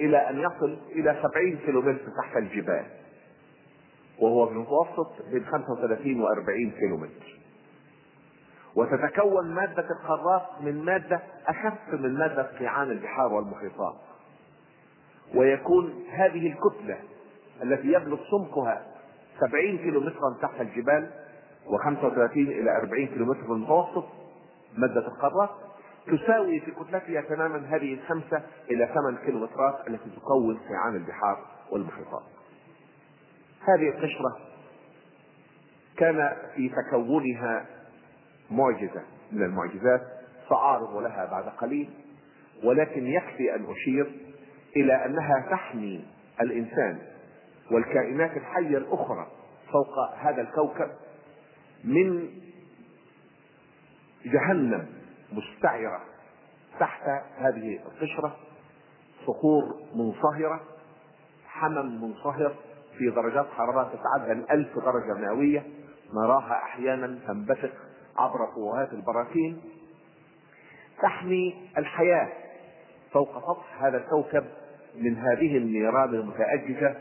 إلى 0.01 0.31
أن 0.31 0.39
يصل 0.39 0.79
إلى 0.91 1.23
سبعين 1.23 1.59
كيلومتر 1.67 2.09
تحت 2.23 2.37
الجبال. 2.37 2.87
وهو 4.19 4.47
في 4.47 4.53
المتوسط 4.53 5.13
بين 5.33 5.45
35 5.45 6.21
و 6.21 6.27
40 6.27 6.71
كيلومتر. 6.71 7.39
وتتكون 8.77 9.55
مادة 9.55 9.87
القارات 9.91 10.47
من 10.61 10.85
مادة 10.85 11.21
أخف 11.47 11.79
من 11.93 12.15
مادة 12.19 12.43
قيعان 12.43 12.91
البحار 12.91 13.33
والمحيطات. 13.33 13.97
ويكون 15.35 16.05
هذه 16.11 16.53
الكتلة 16.53 16.99
التي 17.63 17.89
يبلغ 17.93 18.19
سمكها 18.31 18.87
70 19.41 19.79
كيلو 19.79 20.01
مترا 20.01 20.37
تحت 20.43 20.61
الجبال 20.61 21.11
و35 21.67 22.37
إلى 22.37 22.77
40 22.77 23.07
كيلو 23.07 23.25
متر 23.25 23.41
في 23.41 23.53
المتوسط 23.53 24.05
مادة 24.77 25.07
القارات 25.07 25.51
تساوي 26.17 26.61
في 26.61 26.71
كتلتها 26.71 27.21
تماما 27.21 27.77
هذه 27.77 27.95
الخمسة 27.95 28.43
إلى 28.71 28.89
ثمان 28.95 29.17
كيلومترات 29.27 29.89
التي 29.89 30.11
تكون 30.17 30.59
قيعان 30.69 30.97
البحار 30.97 31.47
والمحيطات. 31.71 32.23
هذه 33.69 33.89
القشرة 33.89 34.39
كان 35.97 36.37
في 36.55 36.69
تكونها 36.69 37.67
معجزة 38.51 39.03
من 39.33 39.43
المعجزات 39.43 40.01
سأعرض 40.49 40.97
لها 40.97 41.25
بعد 41.31 41.45
قليل 41.45 41.91
ولكن 42.65 43.07
يكفي 43.07 43.55
أن 43.55 43.67
أشير 43.71 44.13
إلى 44.77 45.05
أنها 45.07 45.47
تحمي 45.51 46.05
الإنسان 46.41 46.99
والكائنات 47.71 48.37
الحية 48.37 48.79
الأخرى 48.79 49.27
فوق 49.73 50.15
هذا 50.19 50.43
الكوكب 50.43 50.91
من 51.85 52.29
جهنم. 54.25 54.87
مستعرة 55.33 56.01
تحت 56.81 57.03
هذه 57.39 57.81
القشرة 57.87 58.37
صخور 59.27 59.75
منصهرة 59.95 60.61
حمم 61.47 62.05
منصهر 62.05 62.55
في 62.99 63.11
درجات 63.11 63.47
حرارة 63.57 63.93
تتعدى 63.95 64.33
الألف 64.33 64.79
درجة 64.79 65.15
مئوية 65.21 65.67
نراها 66.15 66.53
أحيانا 66.65 67.19
تنبثق 67.27 67.73
عبر 68.17 68.47
فوهات 68.55 68.93
البراكين. 68.93 69.61
تحمي 71.03 71.71
الحياة 71.79 72.29
فوق 73.13 73.39
سطح 73.39 73.83
هذا 73.83 73.97
الكوكب 73.97 74.45
من 74.97 75.17
هذه 75.17 75.57
النيران 75.57 76.15
المتأججة 76.15 76.97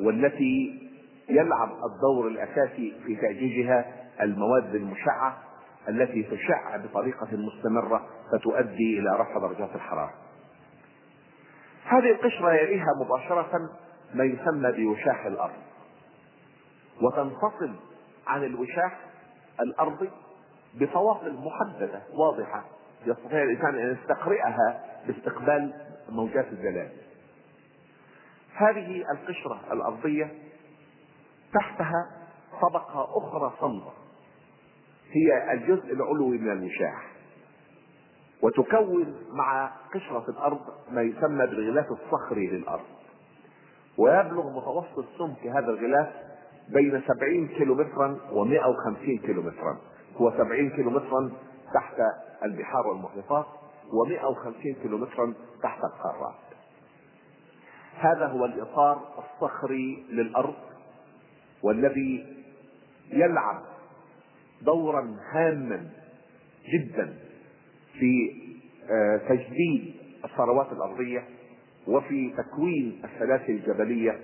والتي 0.00 0.82
يلعب 1.28 1.70
الدور 1.84 2.28
الأساسي 2.28 2.94
في 3.06 3.16
تأجيجها 3.16 3.84
المواد 4.20 4.74
المشعة 4.74 5.38
التي 5.88 6.22
تشع 6.22 6.76
بطريقة 6.76 7.28
مستمرة 7.32 8.08
فتؤدي 8.32 8.98
إلى 8.98 9.16
رفع 9.18 9.38
درجات 9.38 9.74
الحرارة. 9.74 10.14
هذه 11.84 12.10
القشرة 12.10 12.52
يليها 12.52 12.86
مباشرة 13.04 13.70
ما 14.14 14.24
يسمى 14.24 14.72
بوشاح 14.72 15.26
الأرض. 15.26 15.62
وتنفصل 17.02 17.74
عن 18.26 18.44
الوشاح 18.44 18.98
الأرضي 19.60 20.10
بفواصل 20.74 21.34
محددة 21.34 22.02
واضحة. 22.12 22.64
يستطيع 23.06 23.42
الإنسان 23.42 23.78
أن 23.78 23.92
يستقرئها 23.92 24.84
باستقبال 25.06 25.72
موجات 26.08 26.46
الزلازل 26.52 27.02
هذه 28.54 29.04
القشرة 29.12 29.60
الأرضية 29.72 30.32
تحتها 31.54 32.10
طبقة 32.62 33.08
أخرى 33.18 33.52
صلبة 33.60 33.92
هي 35.12 35.52
الجزء 35.52 35.92
العلوي 35.92 36.38
من 36.38 36.52
الوشاح 36.52 37.12
وتكون 38.42 39.14
مع 39.32 39.70
قشرة 39.94 40.24
الأرض 40.28 40.60
ما 40.90 41.02
يسمى 41.02 41.46
بالغلاف 41.46 41.86
الصخري 41.90 42.46
للأرض. 42.46 42.84
ويبلغ 43.98 44.50
متوسط 44.50 45.04
سمك 45.18 45.46
هذا 45.46 45.66
الغلاف 45.66 46.12
بين 46.68 47.02
70 47.08 47.48
كيلو 47.48 47.74
مترا 47.74 48.16
و150 48.30 49.26
كيلو 49.26 49.42
مترا 49.42 49.78
هو 50.16 50.30
70 50.30 50.70
كيلو 50.70 50.90
مترا 50.90 51.30
تحت 51.74 51.96
البحار 52.44 52.86
والمحيطات 52.86 53.46
و150 53.90 54.82
كيلو 54.82 54.98
مترا 54.98 55.34
تحت 55.62 55.78
القارات. 55.84 56.34
هذا 57.98 58.26
هو 58.26 58.44
الإطار 58.44 59.00
الصخري 59.18 60.06
للأرض 60.10 60.54
والذي 61.62 62.36
يلعب 63.10 63.71
دورا 64.64 65.16
هاما 65.32 65.90
جدا 66.74 67.14
في 67.98 68.42
آه، 68.90 69.16
تجديد 69.16 69.94
الثروات 70.24 70.72
الأرضية 70.72 71.24
وفي 71.88 72.34
تكوين 72.36 73.02
السلاسل 73.04 73.52
الجبلية 73.52 74.20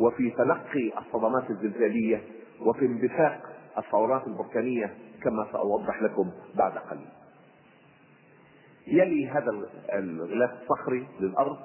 وفي 0.00 0.30
تلقي 0.30 0.98
الصدمات 0.98 1.50
الزلزالية 1.50 2.22
وفي 2.60 2.86
انبثاق 2.86 3.40
الثورات 3.78 4.26
البركانية 4.26 4.94
كما 5.22 5.46
سأوضح 5.52 6.02
لكم 6.02 6.30
بعد 6.54 6.78
قليل. 6.78 7.08
يلي 8.86 9.28
هذا 9.28 9.50
الغلاف 9.92 10.50
الصخري 10.62 11.06
للأرض 11.20 11.56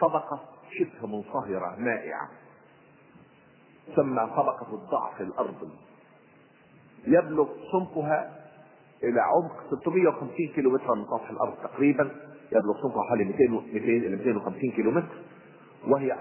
طبقة 0.00 0.40
شبه 0.78 1.06
منصهرة 1.06 1.76
مائعة 1.78 2.28
تسمى 3.92 4.30
طبقة 4.36 4.74
الضعف 4.74 5.20
الأرضي. 5.20 5.70
يبلغ 7.06 7.48
سمكها 7.72 8.30
إلى 9.02 9.20
عمق 9.20 9.80
650 9.80 10.48
كيلو 10.54 10.70
متر 10.70 10.94
من 10.94 11.04
سطح 11.04 11.30
الأرض 11.30 11.54
تقريبا. 11.62 12.10
يبلغ 12.52 12.82
سمكها 12.82 13.02
حوالي 13.08 13.24
200 13.24 13.48
200 13.48 13.78
إلى 13.78 14.16
250 14.16 14.70
كيلو 14.70 14.90
متر 14.90 15.16
وهي 15.88 16.12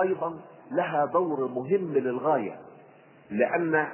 أيضا 0.00 0.40
لها 0.70 1.04
دور 1.04 1.48
مهم 1.48 1.92
للغاية 1.92 2.60
لأن 3.30 3.88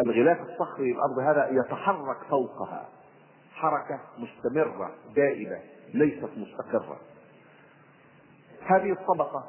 الغلاف 0.00 0.40
الصخري 0.40 0.92
الأرض 0.92 1.18
هذا 1.18 1.48
يتحرك 1.50 2.16
فوقها. 2.30 2.88
حركة 3.52 4.00
مستمرة 4.18 4.90
دائمة 5.16 5.58
ليست 5.94 6.30
مستقرة. 6.36 6.98
هذه 8.66 8.92
الطبقة 8.92 9.44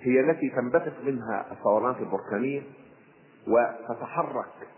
هي 0.00 0.20
التي 0.20 0.50
تنبثق 0.50 1.04
منها 1.04 1.52
الثورات 1.52 1.96
البركانية. 2.00 2.62
وتتحرك 3.46 4.68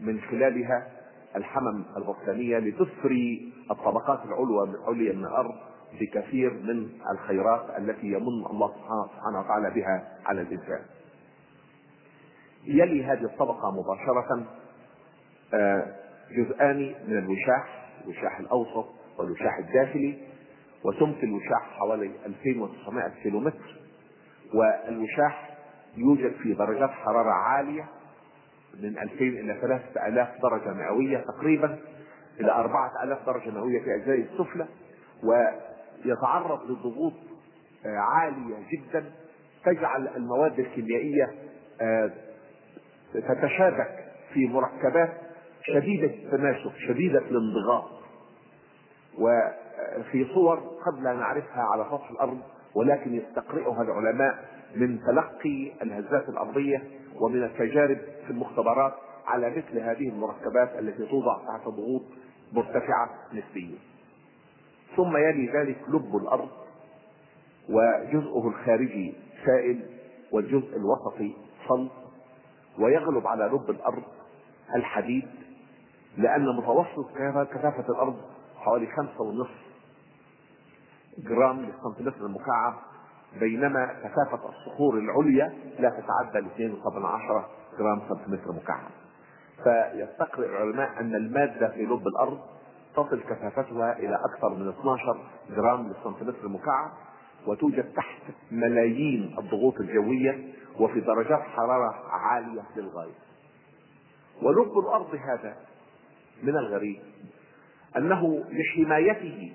من 0.00 0.20
خلالها 0.20 0.88
الحمم 1.36 1.84
البركانية 1.96 2.58
لتثري 2.58 3.52
الطبقات 3.70 4.20
العليا 4.24 5.12
من 5.12 5.24
الأرض 5.24 5.54
بكثير 6.00 6.52
من 6.52 6.88
الخيرات 7.12 7.78
التي 7.78 8.06
يمن 8.06 8.46
الله 8.50 8.68
سبحانه 9.16 9.40
وتعالى 9.40 9.70
بها 9.70 10.08
على 10.26 10.40
الإنسان. 10.40 10.82
يلي 12.64 13.04
هذه 13.04 13.24
الطبقة 13.24 13.70
مباشرة 13.70 14.46
آه، 15.54 15.86
جزءان 16.36 16.94
من 17.08 17.18
الوشاح 17.18 17.88
الوشاح 18.04 18.40
الأوسط 18.40 18.86
والوشاح 19.18 19.58
الداخلي 19.58 20.18
وسمك 20.84 21.24
الوشاح 21.24 21.70
حوالي 21.78 22.10
2900 22.26 23.08
كيلومتر 23.22 23.76
والوشاح 24.54 25.56
يوجد 25.96 26.32
في 26.42 26.52
درجات 26.52 26.90
حرارة 26.90 27.30
عالية 27.30 27.88
من 28.82 28.98
2000 28.98 29.24
إلى 29.24 29.58
3000 29.60 30.28
درجة 30.42 30.72
مئوية 30.74 31.18
تقريبا 31.18 31.78
إلى 32.40 32.52
4000 32.52 33.26
درجة 33.26 33.50
مئوية 33.50 33.80
في 33.80 33.94
أجزاء 33.94 34.16
السفلى 34.16 34.66
ويتعرض 35.24 36.70
لضغوط 36.70 37.12
آه، 37.86 37.96
عالية 37.98 38.56
جدا 38.72 39.04
تجعل 39.64 40.08
المواد 40.16 40.58
الكيميائية 40.58 41.30
آه، 41.80 42.10
تتشابك 43.14 44.04
في 44.34 44.46
مركبات 44.46 45.12
شديدة 45.62 46.06
التماسك 46.06 46.76
شديدة 46.88 47.18
الانضغاط. 47.18 47.90
وفي 49.18 50.26
صور 50.34 50.56
قد 50.58 51.02
لا 51.02 51.12
نعرفها 51.12 51.62
على 51.62 51.84
سطح 51.84 52.10
الأرض 52.10 52.40
ولكن 52.74 53.14
يستقرئها 53.14 53.82
العلماء 53.82 54.48
من 54.76 55.00
تلقي 55.00 55.72
الهزات 55.82 56.28
الأرضية 56.28 56.82
ومن 57.20 57.44
التجارب 57.44 57.98
في 58.26 58.30
المختبرات 58.30 58.92
على 59.26 59.50
مثل 59.50 59.78
هذه 59.78 60.08
المركبات 60.08 60.78
التي 60.78 61.06
توضع 61.06 61.38
تحت 61.38 61.68
ضغوط 61.68 62.02
مرتفعة 62.52 63.10
نسبيا. 63.32 63.78
ثم 64.96 65.16
يلي 65.16 65.46
ذلك 65.52 65.78
لب 65.88 66.16
الأرض 66.16 66.48
وجزءه 67.68 68.48
الخارجي 68.48 69.14
سائل 69.46 69.80
والجزء 70.32 70.76
الوسطي 70.76 71.34
صلب 71.68 71.90
ويغلب 72.78 73.26
على 73.26 73.44
لب 73.44 73.70
الأرض 73.70 74.02
الحديد 74.76 75.28
لأن 76.18 76.56
متوسط 76.56 77.10
كثافة 77.52 77.84
الأرض 77.88 78.16
حوالي 78.56 78.86
خمسة 78.86 79.22
ونصف 79.22 79.69
جرام 81.28 81.60
للسنتيمتر 81.60 82.26
المكعب 82.26 82.74
بينما 83.40 83.86
كثافة 83.86 84.48
الصخور 84.48 84.98
العليا 84.98 85.52
لا 85.78 85.90
تتعدى 85.90 86.46
2.7 86.48 87.78
جرام 87.78 88.00
سنتيمتر 88.08 88.52
مكعب 88.52 88.90
فيستقرئ 89.64 90.46
العلماء 90.46 91.00
أن 91.00 91.14
المادة 91.14 91.68
في 91.68 91.82
لب 91.82 92.06
الأرض 92.06 92.40
تصل 92.96 93.20
كثافتها 93.20 93.98
إلى 93.98 94.18
أكثر 94.24 94.54
من 94.54 94.68
12 94.68 95.20
جرام 95.56 95.88
للسنتيمتر 95.88 96.46
المكعب 96.46 96.90
وتوجد 97.46 97.92
تحت 97.92 98.22
ملايين 98.50 99.34
الضغوط 99.38 99.80
الجوية 99.80 100.52
وفي 100.80 101.00
درجات 101.00 101.40
حرارة 101.42 101.94
عالية 102.10 102.62
للغاية. 102.76 103.14
ولب 104.42 104.78
الأرض 104.78 105.14
هذا 105.14 105.56
من 106.42 106.56
الغريب 106.56 107.00
أنه 107.96 108.44
لحمايته 108.50 109.52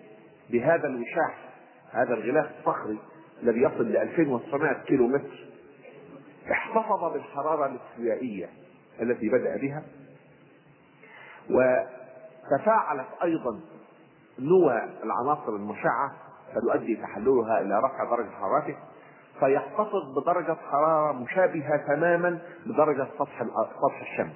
بهذا 0.49 0.87
الوشاح 0.87 1.54
هذا 1.95 2.13
الغلاف 2.13 2.51
الصخري 2.59 2.99
الذي 3.43 3.61
يصل 3.61 3.91
ل 3.91 3.97
2900 3.97 4.73
كيلو 4.73 5.07
متر 5.07 5.45
احتفظ 6.51 7.13
بالحرارة 7.13 7.65
الاستوائية 7.65 8.49
التي 9.01 9.29
بدأ 9.29 9.57
بها 9.57 9.83
وتفاعلت 11.49 13.07
أيضا 13.23 13.59
نوى 14.39 14.83
العناصر 15.03 15.49
المشعة 15.49 16.11
فتؤدي 16.53 16.95
تحللها 16.95 17.61
إلى 17.61 17.79
رفع 17.79 18.15
درجة 18.15 18.29
حرارته 18.29 18.75
فيحتفظ 19.39 20.19
بدرجة 20.19 20.57
حرارة 20.71 21.11
مشابهة 21.13 21.77
تماما 21.87 22.39
لدرجة 22.65 23.07
سطح 23.19 23.43
سطح 23.81 24.01
الشمس. 24.01 24.35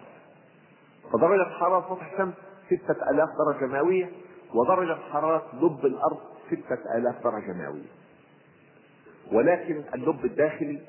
فدرجة 1.13 1.49
حرارة 1.49 1.95
سطح 1.95 2.11
الشمس 2.11 2.33
ستة 2.65 3.09
آلاف 3.09 3.29
درجة 3.45 3.65
مئوية 3.71 4.11
ودرجة 4.53 4.97
حرارة 5.11 5.43
لب 5.53 5.85
الأرض 5.85 6.19
ستة 6.49 6.97
آلاف 6.97 7.23
درجة 7.23 7.53
مئوية. 7.53 7.89
ولكن 9.31 9.83
اللب 9.95 10.25
الداخلي 10.25 10.79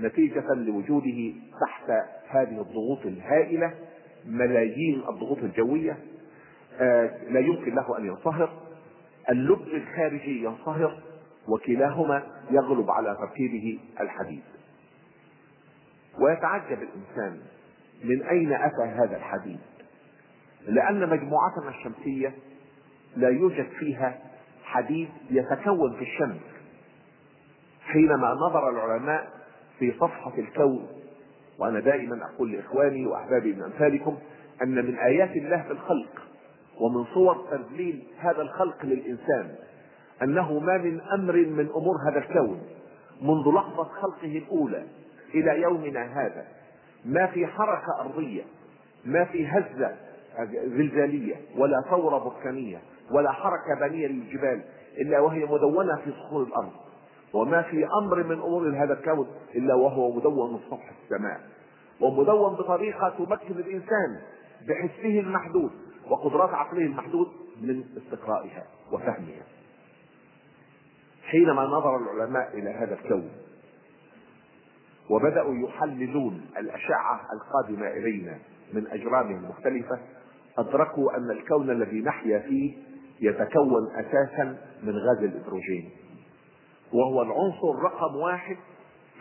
نتيجة 0.00 0.54
لوجوده 0.54 1.34
تحت 1.66 1.90
هذه 2.28 2.60
الضغوط 2.60 3.06
الهائلة 3.06 3.74
ملايين 4.26 5.02
الضغوط 5.08 5.38
الجوية 5.38 5.98
آه، 6.80 7.24
لا 7.28 7.40
يمكن 7.40 7.74
له 7.74 7.98
أن 7.98 8.06
ينصهر. 8.06 8.62
اللب 9.30 9.62
الخارجي 9.62 10.44
ينصهر 10.44 11.02
وكلاهما 11.48 12.26
يغلب 12.50 12.90
على 12.90 13.16
تركيبه 13.20 13.78
الحديد. 14.00 14.42
ويتعجب 16.18 16.78
الإنسان 16.82 17.40
من 18.04 18.22
أين 18.22 18.52
أتى 18.52 18.82
هذا 18.82 19.16
الحديد؟ 19.16 19.58
لأن 20.68 21.08
مجموعتنا 21.08 21.68
الشمسية 21.68 22.34
لا 23.16 23.28
يوجد 23.28 23.66
فيها 23.78 24.18
حديد 24.70 25.08
يتكون 25.30 25.96
في 25.96 26.02
الشمس 26.02 26.40
حينما 27.82 28.34
نظر 28.34 28.70
العلماء 28.70 29.30
في 29.78 29.92
صفحة 30.00 30.32
الكون 30.38 30.86
وأنا 31.58 31.80
دائما 31.80 32.20
أقول 32.34 32.52
لإخواني 32.52 33.06
وأحبابي 33.06 33.52
من 33.52 33.62
أمثالكم 33.62 34.18
أن 34.62 34.74
من 34.86 34.98
آيات 34.98 35.36
الله 35.36 35.62
في 35.62 35.70
الخلق 35.70 36.22
ومن 36.80 37.04
صور 37.14 37.46
تذليل 37.50 38.02
هذا 38.18 38.42
الخلق 38.42 38.84
للإنسان 38.84 39.54
أنه 40.22 40.58
ما 40.58 40.78
من 40.78 41.00
أمر 41.00 41.36
من 41.36 41.68
أمور 41.76 41.94
هذا 42.10 42.18
الكون 42.18 42.60
منذ 43.22 43.54
لحظة 43.54 43.84
خلقه 43.84 44.38
الأولى 44.38 44.86
إلى 45.34 45.62
يومنا 45.62 46.02
هذا. 46.02 46.46
ما 47.04 47.26
في 47.26 47.46
حركة 47.46 48.00
أرضية 48.00 48.42
ما 49.04 49.24
في 49.24 49.46
هزة 49.46 49.96
زلزالية 50.52 51.34
ولا 51.56 51.82
ثورة 51.90 52.18
بركانية 52.18 52.78
ولا 53.10 53.32
حركة 53.32 53.74
بنية 53.80 54.06
للجبال 54.06 54.62
إلا 54.98 55.20
وهي 55.20 55.44
مدونة 55.44 55.96
في 56.04 56.12
صخور 56.12 56.42
الأرض. 56.42 56.72
وما 57.34 57.62
في 57.62 57.86
أمر 58.02 58.22
من 58.22 58.32
أمور 58.40 58.84
هذا 58.84 58.92
الكون 58.92 59.26
إلا 59.54 59.74
وهو 59.74 60.12
مدون 60.16 60.58
في 60.58 60.64
سطح 60.66 60.90
السماء. 61.04 61.40
ومدون 62.00 62.54
بطريقة 62.54 63.08
تمكن 63.18 63.54
الإنسان 63.60 64.20
بحسه 64.68 65.20
المحدود 65.20 65.70
وقدرات 66.10 66.50
عقله 66.54 66.82
المحدود 66.82 67.28
من 67.62 67.84
استقرائها 67.96 68.64
وفهمها. 68.92 69.42
حينما 71.24 71.62
نظر 71.64 71.96
العلماء 71.96 72.58
إلى 72.58 72.70
هذا 72.70 72.94
الكون 72.94 73.30
وبدأوا 75.10 75.54
يحللون 75.54 76.46
الأشعة 76.58 77.20
القادمة 77.32 77.88
إلينا 77.88 78.38
من 78.72 78.86
أجرامه 78.86 79.36
المختلفة 79.36 79.98
أدركوا 80.58 81.16
أن 81.16 81.30
الكون 81.30 81.70
الذي 81.70 82.00
نحيا 82.00 82.38
فيه 82.38 82.76
يتكون 83.20 83.90
أساسا 83.94 84.56
من 84.82 84.92
غاز 84.92 85.18
الهيدروجين. 85.18 85.90
وهو 86.92 87.22
العنصر 87.22 87.82
رقم 87.82 88.16
واحد 88.16 88.56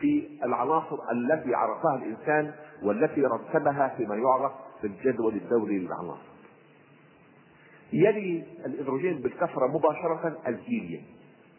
في 0.01 0.27
العناصر 0.43 0.97
التي 1.11 1.55
عرفها 1.55 1.95
الإنسان 1.95 2.53
والتي 2.83 3.21
رتبها 3.21 3.93
فيما 3.97 4.15
يعرف 4.15 4.51
بالجدول 4.83 5.33
الدوري 5.33 5.79
للعناصر. 5.79 6.29
يلي 7.93 8.43
الهيدروجين 8.65 9.21
بالكثرة 9.21 9.67
مباشرة 9.67 10.37
الهيليوم 10.47 11.03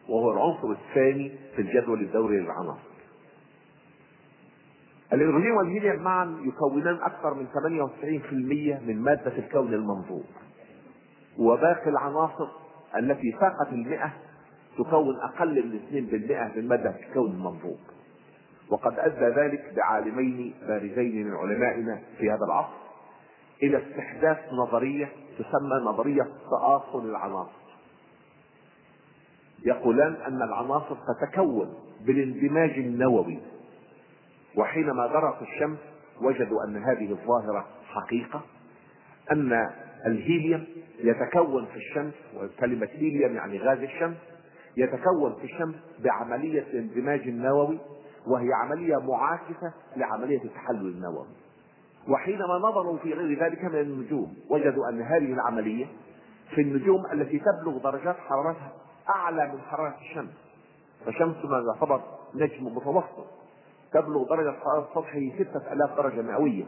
وهو 0.09 0.33
العنصر 0.33 0.71
الثاني 0.71 1.33
في 1.57 1.63
الجدول 1.63 2.01
الدوري 2.01 2.41
للعناصر. 2.41 2.91
الهيدروجين 5.13 5.53
والهيليوم 5.53 6.03
معا 6.03 6.37
يكونان 6.45 6.95
أكثر 6.95 7.35
من 7.35 7.47
98% 7.47 8.81
من 8.87 9.03
مادة 9.03 9.39
الكون 9.39 9.75
المنظور. 9.75 10.25
وباقي 11.39 11.91
العناصر 11.91 12.49
التي 12.97 13.33
فاقت 13.33 13.73
المئة 13.73 14.13
تكون 14.79 15.17
أقل 15.21 15.67
من 15.67 15.81
2% 16.55 16.57
من 16.57 16.69
مادة 16.69 16.95
الكون 17.09 17.31
المنظور 17.31 17.77
وقد 18.71 18.99
أدى 18.99 19.41
ذلك 19.41 19.73
بعالمين 19.77 20.55
بارزين 20.69 21.27
من 21.27 21.37
علمائنا 21.37 22.01
في 22.19 22.31
هذا 22.31 22.45
العصر 22.45 22.81
إلى 23.63 23.79
استحداث 23.79 24.39
نظرية 24.53 25.13
تسمى 25.39 25.77
نظرية 25.85 26.29
تآصل 26.51 27.11
العناصر. 27.11 27.61
يقولان 29.65 30.15
أن 30.15 30.43
العناصر 30.43 30.97
تتكون 31.15 31.75
بالاندماج 32.01 32.71
النووي 32.71 33.39
وحينما 34.57 35.07
درسوا 35.07 35.43
الشمس 35.43 35.79
وجدوا 36.21 36.65
أن 36.65 36.77
هذه 36.77 37.11
الظاهرة 37.11 37.67
حقيقة 37.87 38.41
أن 39.33 39.71
الهيليوم 40.07 40.65
يتكون 41.01 41.67
في 41.67 41.77
الشمس 41.77 42.15
وكلمة 42.37 42.89
هيليوم 42.93 43.35
يعني 43.35 43.59
غاز 43.59 43.79
الشمس 43.79 44.17
يتكون 44.77 45.35
في 45.35 45.45
الشمس 45.45 45.75
بعملية 45.99 46.61
الاندماج 46.63 47.21
النووي 47.21 47.79
وهي 48.27 48.49
عملية 48.63 48.97
معاكسة 48.97 49.73
لعملية 49.97 50.45
التحلل 50.45 50.87
النووي. 50.97 51.27
وحينما 52.09 52.59
نظروا 52.59 52.99
في 52.99 53.13
غير 53.13 53.43
ذلك 53.45 53.65
من 53.65 53.81
النجوم 53.81 54.35
وجدوا 54.51 54.89
أن 54.89 55.03
هذه 55.03 55.33
العملية 55.33 55.87
في 56.55 56.61
النجوم 56.61 57.07
التي 57.13 57.39
تبلغ 57.39 57.79
درجات 57.79 58.17
حرارتها 58.17 58.73
أعلى 59.09 59.53
من 59.53 59.61
حرارة 59.61 59.95
الشمس. 60.01 60.31
فشمسنا 61.07 61.63
يعتبر 61.75 62.03
نجم 62.35 62.65
متوسط 62.77 63.27
تبلغ 63.93 64.29
درجة 64.29 64.57
حرارة 64.59 64.89
سطحه 64.95 65.21
ستة 65.39 65.73
آلاف 65.73 65.97
درجة 65.97 66.23
مئوية. 66.23 66.65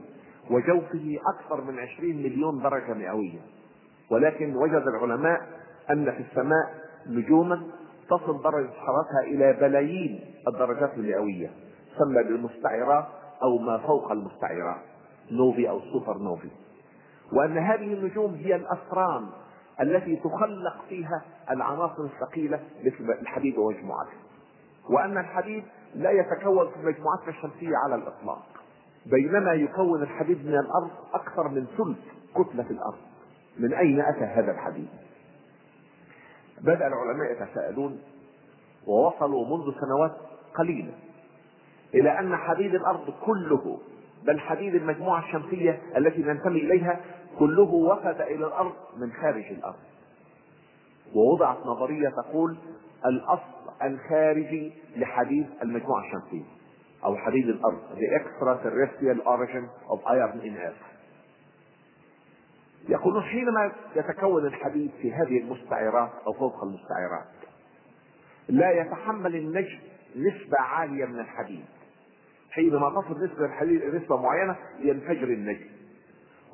وجوفه 0.50 1.18
أكثر 1.35 1.64
من 1.64 1.78
عشرين 1.78 2.16
مليون 2.16 2.62
درجة 2.62 2.94
مئوية. 2.94 3.40
ولكن 4.11 4.57
وجد 4.57 4.83
العلماء 4.87 5.40
أن 5.90 6.12
في 6.12 6.20
السماء 6.31 6.74
نجوما 7.07 7.62
تصل 8.11 8.42
درجة 8.42 8.70
حرارتها 8.70 9.20
إلى 9.24 9.52
بلايين 9.52 10.20
الدرجات 10.48 10.94
المئوية 10.94 11.50
تسمى 11.94 12.22
بالمستعرات 12.22 13.05
أو 13.42 13.59
ما 13.59 13.78
فوق 13.78 14.12
المستعرات 14.12 14.81
نوفي 15.31 15.70
أو 15.70 15.81
سوبر 15.81 16.18
نوفي. 16.18 16.48
وأن 17.33 17.59
هذه 17.59 17.94
النجوم 17.94 18.35
هي 18.35 18.57
الأسران 18.57 19.26
التي 19.81 20.16
تخلق 20.16 20.85
فيها 20.88 21.22
العناصر 21.50 22.02
الثقيلة 22.05 22.61
مثل 22.85 23.11
الحديد 23.20 23.59
ومجموعته 23.59 24.16
وأن 24.90 25.18
الحديد 25.18 25.64
لا 25.94 26.11
يتكون 26.11 26.70
في 26.70 26.78
مجموعتنا 26.78 27.28
الشمسية 27.28 27.76
على 27.85 27.94
الإطلاق. 27.94 28.46
بينما 29.07 29.53
يكون 29.53 30.03
الحديد 30.03 30.47
من 30.47 30.55
الأرض 30.55 30.91
أكثر 31.15 31.49
من 31.49 31.67
ثلث 31.79 31.99
كتلة 32.35 32.71
الأرض. 32.71 32.99
من 33.59 33.75
أين 33.75 34.01
أتى 34.01 34.25
هذا 34.25 34.53
الحديد؟ 34.53 34.88
بدأ 36.61 36.87
العلماء 36.87 37.33
يتساءلون 37.33 38.01
ووصلوا 38.87 39.57
منذ 39.57 39.75
سنوات 39.81 40.12
قليلة 40.55 40.93
إلى 41.95 42.19
أن 42.19 42.37
حديد 42.37 42.75
الأرض 42.75 43.15
كله 43.25 43.79
بل 44.27 44.41
حديد 44.41 44.75
المجموعة 44.75 45.25
الشمسية 45.25 45.83
التي 45.97 46.23
ننتمي 46.23 46.61
إليها 46.61 47.01
كله 47.38 47.62
وفد 47.75 48.21
إلى 48.21 48.47
الأرض 48.47 48.73
من 48.97 49.12
خارج 49.12 49.45
الأرض. 49.45 49.79
ووضعت 51.15 51.67
نظرية 51.67 52.09
تقول 52.09 52.57
الأصل 53.07 53.43
الخارجي 53.83 54.73
لحديد 54.97 55.47
المجموعة 55.62 56.03
الشمسية. 56.05 56.45
أو 57.05 57.17
حديد 57.17 57.49
الأرض. 57.49 57.81
The 57.97 58.21
extraterrestrial 58.21 59.27
origin 59.27 59.69
of 59.91 59.99
iron 60.07 60.41
in 60.41 60.57
earth 60.57 60.93
يقولون 62.88 63.23
حينما 63.23 63.73
يتكون 63.97 64.47
الحديد 64.47 64.91
في 65.03 65.12
هذه 65.12 65.38
المستعرات 65.38 66.11
أو 66.27 66.33
فوق 66.33 66.65
المستعرات 66.65 67.27
لا 68.49 68.71
يتحمل 68.71 69.37
النجم 69.37 69.79
نسبة 70.17 70.61
عالية 70.61 71.05
من 71.05 71.21
الحديد. 71.21 71.65
حينما 72.51 72.91
تصل 72.91 73.25
نسبة 73.25 73.45
الحديد 73.45 73.95
نسبة 73.95 74.23
معينة 74.23 74.57
ينفجر 74.79 75.25
النجم. 75.25 75.67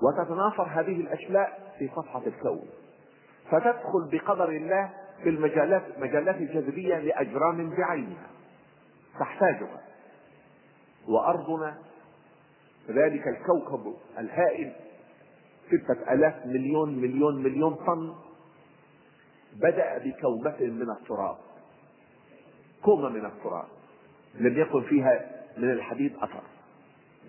وتتناثر 0.02 0.62
هذه 0.62 1.00
الأشلاء 1.00 1.74
في 1.78 1.88
صفحة 1.96 2.22
الكون. 2.26 2.68
فتدخل 3.50 4.08
بقدر 4.12 4.48
الله 4.48 4.90
في 5.22 5.28
المجالات 5.28 5.82
مجالات 5.98 6.36
الجاذبية 6.36 6.98
لأجرام 6.98 7.70
بعينها. 7.70 8.26
تحتاجها. 9.20 9.80
وأرضنا. 11.08 11.78
ذلك 12.88 13.28
الكوكب 13.28 13.94
الهائل. 14.18 14.72
ستة 15.66 16.12
آلاف 16.12 16.46
مليون 16.46 16.98
مليون 16.98 17.42
مليون 17.42 17.74
طن. 17.74 18.14
بدأ 19.56 19.98
بكومة 19.98 20.56
من 20.60 20.90
التراب. 20.90 21.36
كومة 22.82 23.08
من 23.08 23.26
التراب. 23.26 23.66
لم 24.34 24.60
يكن 24.60 24.82
فيها 24.82 25.30
من 25.56 25.70
الحديد 25.70 26.16
أثر. 26.16 26.42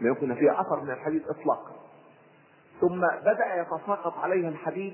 لم 0.02 0.12
يكن 0.12 0.36
فيها 0.36 0.62
أثر 0.62 0.84
من 0.84 0.92
الحديد 0.92 1.24
إطلاقا. 1.28 1.76
ثم 2.82 3.02
بدأ 3.22 3.62
يتساقط 3.62 4.18
عليها 4.18 4.50
الحديد 4.50 4.94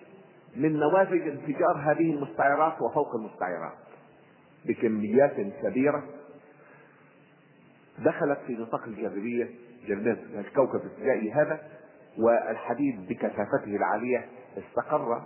من 0.56 0.80
نوافذ 0.80 1.21
انفجار 1.21 1.78
هذه 1.78 2.12
المستعرات 2.12 2.82
وفوق 2.82 3.15
المستعرات 3.15 3.78
بكميات 4.65 5.36
كبيرة. 5.63 6.04
دخلت 8.00 8.40
في 8.48 8.54
نطاق 8.54 8.84
الجاذبية 8.84 9.50
جاذبية 9.88 10.40
الكوكب 10.40 10.82
الفجائي 10.86 11.32
هذا 11.32 11.60
والحديد 12.18 13.08
بكثافته 13.08 13.76
العالية 13.76 14.26
استقر 14.58 15.22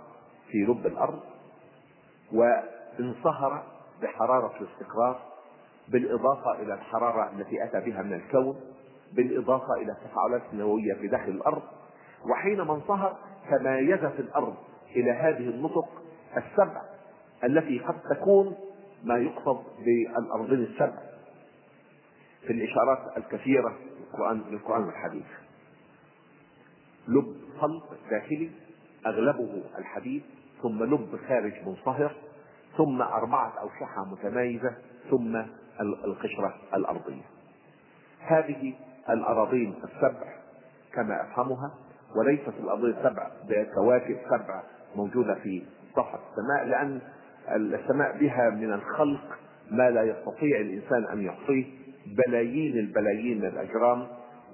في 0.50 0.58
لب 0.58 0.86
الأرض 0.86 1.20
وانصهر 2.32 3.62
بحرارة 4.02 4.52
الاستقرار 4.60 5.20
بالإضافة 5.88 6.62
إلى 6.62 6.74
الحرارة 6.74 7.30
التي 7.32 7.64
أتى 7.64 7.80
بها 7.80 8.02
من 8.02 8.12
الكون 8.12 8.60
بالإضافة 9.12 9.74
إلى 9.74 9.92
التفاعلات 9.92 10.42
النووية 10.52 10.94
في 10.94 11.08
داخل 11.08 11.30
الأرض. 11.30 11.62
وحينما 12.30 12.74
انصهر 12.74 13.16
تمايزت 13.50 14.20
الأرض 14.20 14.54
إلى 14.96 15.10
هذه 15.10 15.50
النطق 15.50 15.88
السبع 16.36 16.82
التي 17.44 17.78
قد 17.78 18.00
تكون 18.10 18.56
ما 19.04 19.16
يقصد 19.18 19.62
بالأرضين 19.84 20.58
السبع. 20.58 21.09
في 22.46 22.52
الإشارات 22.52 23.16
الكثيرة 23.16 23.78
للقرآن 24.00 24.42
للقرآن 24.50 24.88
الحديث 24.88 25.26
لب 27.08 27.36
صلب 27.60 27.82
داخلي 28.10 28.50
أغلبه 29.06 29.62
الحديد 29.78 30.22
ثم 30.62 30.84
لب 30.84 31.18
خارج 31.28 31.52
منصهر 31.66 32.12
ثم 32.76 33.02
أربعة 33.02 33.52
أوشحة 33.60 34.04
متمايزة 34.04 34.74
ثم 35.10 35.42
القشرة 35.80 36.54
الأرضية. 36.74 37.22
هذه 38.20 38.74
الأراضين 39.10 39.74
السبع 39.84 40.32
كما 40.94 41.22
أفهمها 41.22 41.74
وليست 42.16 42.48
الأراضين 42.48 42.90
السبع 42.90 43.30
بكواكب 43.48 44.16
سبع 44.26 44.62
موجودة 44.96 45.34
في 45.34 45.62
صفحة 45.96 46.20
السماء 46.30 46.64
لأن 46.66 47.00
السماء 47.56 48.18
بها 48.18 48.50
من 48.50 48.72
الخلق 48.72 49.38
ما 49.70 49.90
لا 49.90 50.02
يستطيع 50.02 50.60
الإنسان 50.60 51.04
أن 51.12 51.22
يحصيه 51.22 51.64
بلايين 52.06 52.78
البلايين 52.78 53.38
من 53.38 53.46
الأجرام 53.46 54.06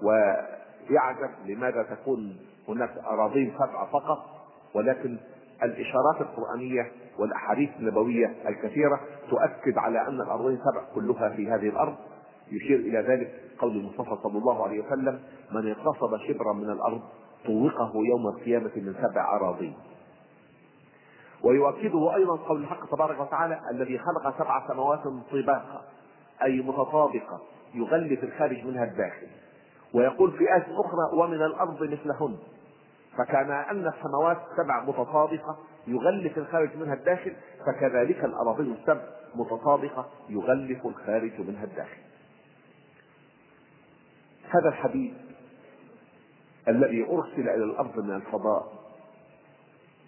ويعجب 0.02 1.30
لماذا 1.46 1.82
تكون 1.82 2.36
هناك 2.68 2.90
أراضين 2.98 3.52
سبع 3.54 3.84
فقط 3.84 4.18
ولكن 4.74 5.18
الإشارات 5.62 6.20
القرآنية 6.20 6.92
والأحاديث 7.18 7.70
النبوية 7.78 8.34
الكثيرة 8.48 9.00
تؤكد 9.30 9.78
على 9.78 10.08
أن 10.08 10.20
الأرضين 10.20 10.58
سبع 10.58 10.84
كلها 10.94 11.28
في 11.28 11.48
هذه 11.48 11.68
الأرض. 11.68 11.94
يشير 12.52 12.78
إلى 12.78 12.98
ذلك 12.98 13.34
قول 13.58 13.76
المصطفى 13.76 14.16
صلى 14.22 14.38
الله 14.38 14.64
عليه 14.64 14.80
وسلم 14.80 15.20
من 15.52 15.70
اغتصب 15.70 16.16
شبرا 16.28 16.52
من 16.52 16.70
الأرض 16.70 17.00
طوقه 17.46 17.92
يوم 17.94 18.26
القيامة 18.26 18.70
من 18.76 18.94
سبع 18.94 19.36
أراضين. 19.36 19.74
ويؤكده 21.44 22.14
أيضا 22.14 22.36
قول 22.36 22.62
الحق 22.62 22.90
تبارك 22.90 23.20
وتعالى 23.20 23.60
الذي 23.70 23.98
خلق 23.98 24.38
سبع 24.38 24.68
سماوات 24.68 25.02
طباقا. 25.32 25.82
أي 26.42 26.60
متطابقة 26.60 27.40
يغلف 27.74 28.24
الخارج 28.24 28.64
منها 28.64 28.84
الداخل. 28.84 29.26
ويقول 29.94 30.32
في 30.32 30.38
آية 30.54 30.66
أخرى 30.80 31.20
ومن 31.22 31.42
الأرض 31.42 31.82
مثلهن. 31.82 32.36
فكان 33.18 33.50
أن 33.50 33.86
السماوات 33.86 34.38
سبع 34.56 34.84
متطابقة 34.84 35.58
يغلف 35.86 36.38
الخارج 36.38 36.76
منها 36.76 36.94
الداخل 36.94 37.32
فكذلك 37.66 38.24
الأراضين 38.24 38.72
السبع 38.72 39.02
متطابقة 39.34 40.08
يغلف 40.28 40.86
الخارج 40.86 41.40
منها 41.40 41.64
الداخل. 41.64 42.00
هذا 44.50 44.68
الحديث 44.68 45.14
الذي 46.68 47.06
أرسل 47.10 47.40
إلى 47.40 47.64
الأرض 47.64 47.98
من 47.98 48.16
الفضاء 48.16 48.72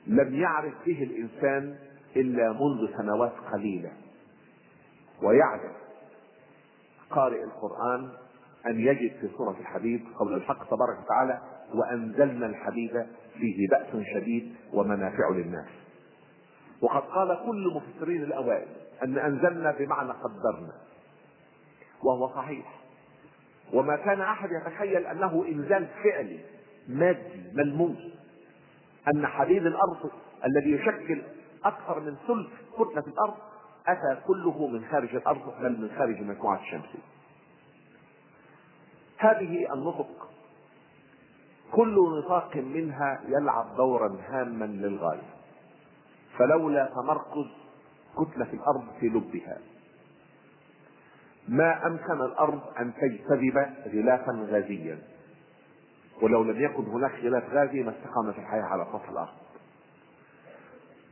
لم 0.07 0.35
يعرف 0.35 0.75
به 0.87 1.03
الإنسان 1.03 1.79
إلا 2.17 2.53
منذ 2.53 2.97
سنوات 2.97 3.33
قليلة 3.53 3.93
ويعجب 5.23 5.73
قارئ 7.11 7.45
القرآن 7.45 8.09
أن 8.67 8.81
يجد 8.81 9.13
في 9.21 9.29
سورة 9.37 9.57
الحديد 9.61 10.05
قول 10.19 10.35
الحق 10.35 10.65
تبارك 10.65 10.99
وتعالى 11.05 11.41
وأنزلنا 11.75 12.47
الحديد 12.47 13.07
فيه 13.35 13.69
بأس 13.69 14.05
شديد 14.15 14.55
ومنافع 14.73 15.31
للناس 15.31 15.69
وقد 16.81 17.03
قال 17.03 17.39
كل 17.47 17.73
مفسرين 17.77 18.23
الأوائل 18.23 18.69
أن 19.03 19.19
أنزلنا 19.19 19.71
بمعنى 19.79 20.11
قدرنا 20.13 20.73
وهو 22.03 22.29
صحيح. 22.29 22.79
وما 23.73 23.97
كان 23.97 24.21
أحد 24.21 24.49
يتخيل 24.53 25.07
أنه 25.07 25.45
إنزال 25.49 25.87
فعلي 26.05 26.41
مادي 26.89 27.43
ملموس 27.55 27.99
أن 29.09 29.27
حديد 29.27 29.67
الأرض 29.67 30.11
الذي 30.45 30.71
يشكل 30.71 31.23
أكثر 31.65 32.01
من 32.01 32.17
ثلث 32.27 32.49
كتلة 32.75 33.05
الأرض 33.07 33.35
أتى 33.89 34.21
كله 34.27 34.67
من 34.67 34.85
خارج 34.85 35.15
الأرض 35.15 35.61
بل 35.61 35.81
من 35.81 35.91
خارج 35.99 36.17
المجموعة 36.17 36.61
الشمسية 36.61 37.03
هذه 39.19 39.75
النطق 39.75 40.29
كل 41.73 41.97
نطاق 42.19 42.57
منها 42.57 43.21
يلعب 43.29 43.77
دورا 43.77 44.17
هاما 44.29 44.65
للغاية. 44.65 45.31
فلولا 46.39 46.91
تمركز 46.95 47.51
كتلة 48.17 48.53
الأرض 48.53 48.85
في 49.01 49.07
لبها. 49.07 49.59
ما 51.49 51.87
أمكن 51.87 52.21
الأرض 52.21 52.61
أن 52.81 52.93
تجتذب 52.95 53.59
غلافا 53.87 54.47
غازيا. 54.51 54.99
ولو 56.23 56.43
لم 56.43 56.61
يكن 56.61 56.85
هناك 56.85 57.13
غلاف 57.23 57.45
غازي 57.51 57.83
ما 57.83 57.91
استقامت 57.91 58.39
الحياة 58.39 58.63
على 58.63 58.87
سطح 58.93 59.09
الأرض. 59.09 59.35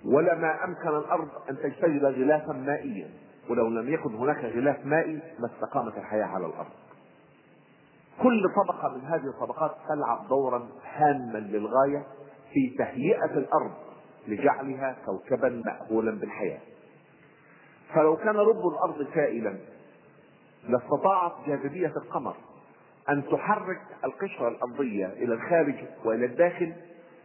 ولما 0.06 0.64
أمكن 0.64 0.88
الأرض 0.88 1.28
أن 1.50 1.56
تجتذب 1.56 2.04
غلافا 2.04 2.52
مائيا 2.52 3.08
ولو 3.50 3.68
لم 3.68 3.88
يكن 3.94 4.14
هناك 4.14 4.44
غلاف 4.44 4.86
مائي 4.86 5.20
ما 5.38 5.46
استقامت 5.54 5.96
الحياة 5.98 6.24
على 6.24 6.46
الأرض. 6.46 6.72
كل 8.22 8.42
طبقة 8.56 8.94
من 8.96 9.00
هذه 9.00 9.26
الطبقات 9.26 9.76
تلعب 9.88 10.28
دورا 10.28 10.68
هاما 10.94 11.38
للغاية 11.38 12.06
في 12.52 12.76
تهيئة 12.78 13.24
الأرض 13.38 13.72
لجعلها 14.28 14.96
كوكبا 15.06 15.62
مأهولا 15.66 16.10
بالحياة. 16.10 16.58
فلو 17.94 18.16
كان 18.16 18.36
رب 18.36 18.66
الأرض 18.66 19.06
سائلا 19.14 19.56
لاستطاعت 20.68 21.32
جاذبية 21.46 21.92
القمر 21.96 22.36
أن 23.08 23.22
تحرك 23.30 23.80
القشرة 24.04 24.48
الأرضية 24.48 25.06
إلى 25.06 25.34
الخارج 25.34 25.74
وإلى 26.04 26.26
الداخل 26.26 26.72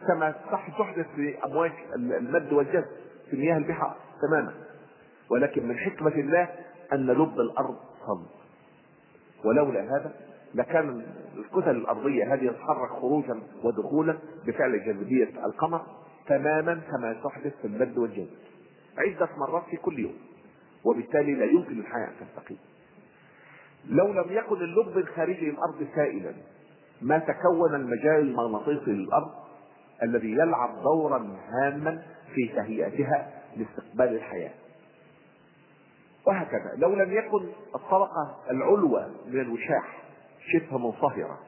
كما 0.08 0.32
تحدث 0.52 1.06
في 1.16 1.36
أمواج 1.46 1.72
المد 1.96 2.54
والجذب 2.54 2.86
في 3.30 3.38
مياه 3.38 3.58
البحار 3.58 3.96
تماما. 4.22 4.54
ولكن 5.32 5.68
من 5.68 5.78
حكمة 5.78 6.12
الله 6.12 6.50
أن 6.94 7.08
لب 7.08 7.40
الأرض 7.40 7.78
صلب. 8.08 8.26
ولولا 9.46 9.82
هذا 9.82 10.14
لكان 10.56 11.06
الكتل 11.38 11.70
الأرضية 11.70 12.34
هذه 12.34 12.48
تتحرك 12.48 12.90
خروجا 12.90 13.40
ودخولا 13.64 14.18
بفعل 14.48 14.86
جاذبية 14.86 15.46
القمر 15.46 15.82
تماما 16.28 16.82
كما 16.92 17.14
تحدث 17.24 17.54
في 17.62 17.68
المد 17.68 17.98
والجزر 17.98 18.36
عدة 18.98 19.30
مرات 19.38 19.64
في 19.70 19.78
كل 19.78 20.00
يوم 20.00 20.14
وبالتالي 20.86 21.36
لا 21.36 21.46
يمكن 21.46 21.80
الحياة 21.80 22.08
أن 22.08 22.28
تستقيم. 22.28 22.58
لو 23.90 24.08
لم 24.08 24.26
يكن 24.30 24.56
اللب 24.56 24.98
الخارجي 24.98 25.52
للأرض 25.52 25.88
سائلا 25.96 26.34
ما 27.02 27.18
تكون 27.18 27.76
المجال 27.76 28.20
المغناطيسي 28.20 28.92
للأرض 28.92 29.32
الذي 30.04 30.32
يلعب 30.32 30.82
دورا 30.84 31.38
هاما 31.50 32.02
في 32.36 32.48
تهيئتها 32.56 33.30
لاستقبال 33.58 34.16
الحياة. 34.16 34.52
وهكذا 36.28 36.72
لو 36.78 36.96
لم 36.96 37.12
يكن 37.14 37.50
الطبقة 37.76 38.36
العلوى 38.52 39.12
من 39.28 39.40
الوشاح 39.40 40.04
شبه 40.54 40.78
منصهرة 40.78 41.40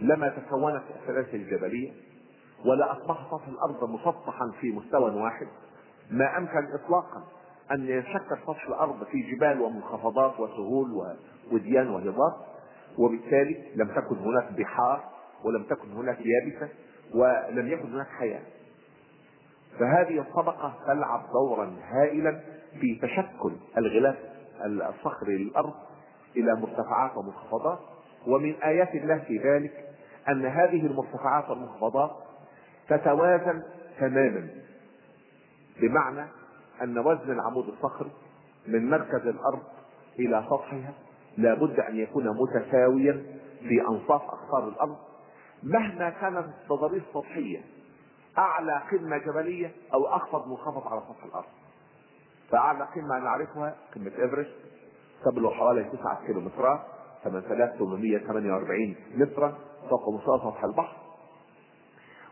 لما 0.00 0.28
تكونت 0.28 0.82
السلاسل 1.02 1.34
الجبلية 1.36 1.92
ولا 2.64 2.92
أصبح 2.92 3.26
سطح 3.30 3.48
الأرض 3.48 3.90
مسطحا 3.90 4.50
في 4.60 4.70
مستوى 4.72 5.10
واحد 5.22 5.46
ما 6.10 6.38
أمكن 6.38 6.66
إطلاقا 6.74 7.24
أن 7.72 7.88
يشكل 7.88 8.36
سطح 8.46 8.66
الأرض 8.68 9.04
في 9.04 9.22
جبال 9.22 9.60
ومنخفضات 9.60 10.40
وسهول 10.40 11.16
وديان 11.52 11.88
وهضاب 11.88 12.32
وبالتالي 12.98 13.64
لم 13.76 13.88
تكن 13.88 14.16
هناك 14.18 14.52
بحار 14.52 15.04
ولم 15.44 15.62
تكن 15.62 15.92
هناك 15.92 16.18
يابسة 16.20 16.68
ولم 17.14 17.68
يكن 17.68 17.92
هناك 17.92 18.06
حياة. 18.06 18.42
فهذه 19.78 20.18
الطبقة 20.20 20.74
تلعب 20.86 21.22
دورا 21.32 21.76
هائلا 21.88 22.40
في 22.80 22.94
تشكل 23.02 23.52
الغلاف 23.78 24.16
الصخري 24.64 25.38
للأرض 25.38 25.74
إلى 26.36 26.54
مرتفعات 26.54 27.16
ومنخفضات 27.16 27.78
ومن 28.26 28.54
آيات 28.54 28.94
الله 28.94 29.18
في 29.18 29.38
ذلك 29.38 29.88
أن 30.28 30.46
هذه 30.46 30.86
المرتفعات 30.86 31.50
والمنخفضات 31.50 32.10
تتوازن 32.88 33.62
تماما 34.00 34.48
بمعنى 35.80 36.26
أن 36.82 36.98
وزن 36.98 37.32
العمود 37.32 37.68
الصخري 37.68 38.10
من 38.66 38.90
مركز 38.90 39.26
الأرض 39.26 39.62
إلى 40.18 40.44
سطحها 40.50 40.92
لا 41.36 41.54
بد 41.54 41.80
أن 41.80 41.96
يكون 41.96 42.28
متساويا 42.28 43.22
في 43.68 43.80
أنصاف 43.80 44.22
أقطار 44.22 44.68
الأرض 44.68 44.96
مهما 45.62 46.10
كانت 46.10 46.46
التضاريس 46.62 47.02
السطحية 47.08 47.60
أعلى 48.38 48.82
قمة 48.92 49.18
جبلية 49.18 49.72
أو 49.94 50.06
أخفض 50.06 50.48
منخفض 50.48 50.88
على 50.92 51.00
سطح 51.00 51.24
الأرض. 51.24 51.44
فأعلى 52.50 52.84
قمة 52.94 53.18
نعرفها 53.18 53.76
قمة 53.94 54.12
إيفرست 54.18 54.54
تبلغ 55.24 55.54
حوالي 55.54 55.84
9 55.84 56.26
كيلومترات 56.26 56.80
8848 57.24 58.96
مترا 59.14 59.58
فوق 59.90 60.08
مستوى 60.08 60.38
سطح 60.38 60.64
البحر. 60.64 60.96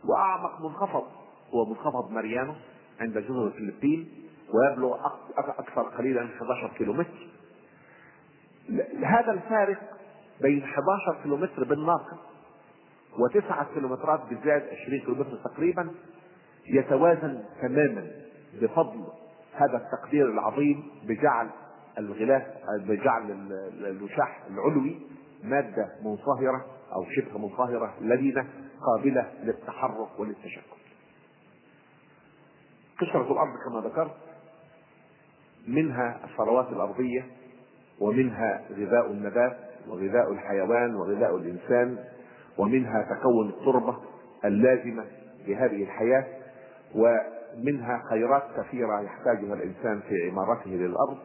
وأعمق 0.05 0.61
منخفض 0.61 1.05
هو 1.55 1.65
منخفض 1.65 2.11
ماريانو 2.11 2.55
عند 3.01 3.19
جزر 3.19 3.47
الفلبين 3.47 4.09
ويبلغ 4.55 4.97
أكثر 5.39 5.83
قليلا 5.83 6.23
من 6.23 6.31
11 6.31 6.71
كيلومتر 6.79 7.27
هذا 9.05 9.33
الفارق 9.33 9.79
بين 10.41 10.63
11 10.63 11.23
كيلومتر 11.23 11.65
بالناقة 11.65 12.19
وتسعة 13.21 13.75
كيلومترات 13.75 14.21
بالزائد 14.29 14.63
20 14.85 15.01
كيلومتر 15.01 15.37
تقريبا 15.45 15.91
يتوازن 16.67 17.45
تماما 17.63 18.11
بفضل 18.63 19.05
هذا 19.55 19.77
التقدير 19.77 20.27
العظيم 20.31 20.91
بجعل 21.05 21.49
الغلاف 21.99 22.43
بجعل 22.89 23.31
الوشاح 23.81 24.43
العلوي 24.51 25.01
مادة 25.45 25.89
منصهرة 26.05 26.67
أو 26.93 27.05
شبه 27.17 27.39
منصهرة 27.39 27.95
لدينة 28.01 28.47
قابلة 28.87 29.33
للتحرك 29.43 30.19
وللتشكل. 30.19 30.77
قشرة 33.01 33.33
الأرض 33.33 33.55
كما 33.65 33.89
ذكرت 33.89 34.17
منها 35.69 36.21
الثروات 36.25 36.69
الأرضية 36.69 37.27
ومنها 38.01 38.63
غذاء 38.71 39.11
النبات 39.11 39.59
وغذاء 39.89 40.33
الحيوان 40.33 40.95
وغذاء 40.95 41.37
الإنسان 41.37 42.05
ومنها 42.61 43.17
تكون 43.21 43.49
التربة 43.49 43.97
اللازمة 44.45 45.05
لهذه 45.47 45.83
الحياة 45.83 46.27
ومنها 46.95 48.03
خيرات 48.11 48.43
كثيرة 48.57 49.01
يحتاجها 49.03 49.55
الإنسان 49.55 50.01
في 50.09 50.31
عمارته 50.31 50.71
للأرض. 50.71 51.19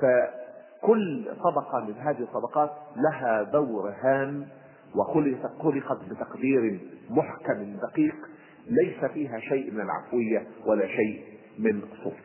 فكل 0.00 1.24
طبقة 1.44 1.84
من 1.88 1.94
هذه 1.94 2.20
الطبقات 2.22 2.70
لها 2.96 3.42
دور 3.42 3.94
هام 4.02 4.48
وخلقت 4.94 6.04
بتقدير 6.10 6.80
محكم 7.10 7.76
دقيق 7.82 8.14
ليس 8.66 9.04
فيها 9.04 9.38
شيء 9.40 9.70
من 9.70 9.80
العفوية 9.80 10.46
ولا 10.66 10.86
شيء 10.86 11.24
من 11.58 11.82
الصفر 11.82 12.22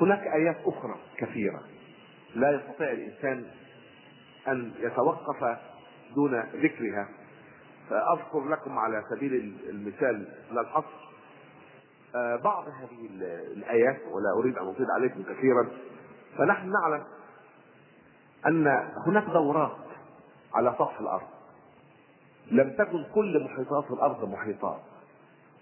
هناك 0.00 0.20
آيات 0.26 0.56
أخرى 0.66 0.94
كثيرة 1.18 1.60
لا 2.34 2.50
يستطيع 2.50 2.90
الإنسان 2.92 3.44
أن 4.48 4.72
يتوقف 4.78 5.58
دون 6.14 6.40
ذكرها. 6.40 7.08
فأذكر 7.90 8.48
لكم 8.48 8.78
على 8.78 9.04
سبيل 9.10 9.56
المثال 9.68 10.28
لا 10.52 10.60
الحصر 10.60 11.06
آه، 12.14 12.36
بعض 12.36 12.64
هذه 12.68 13.06
الآيات 13.52 14.00
ولا 14.10 14.32
أريد 14.38 14.58
أن 14.58 14.68
أطيل 14.68 14.86
عليكم 14.90 15.22
كثيرا 15.22 15.68
فنحن 16.38 16.72
نعلم 16.72 17.04
أن 18.46 18.66
هناك 19.06 19.24
دورات 19.24 19.76
على 20.54 20.74
سطح 20.78 21.00
الأرض. 21.00 21.26
لم 22.50 22.70
تكن 22.78 23.04
كل 23.14 23.44
محيطات 23.44 23.90
الأرض 23.90 24.28
محيطات 24.28 24.80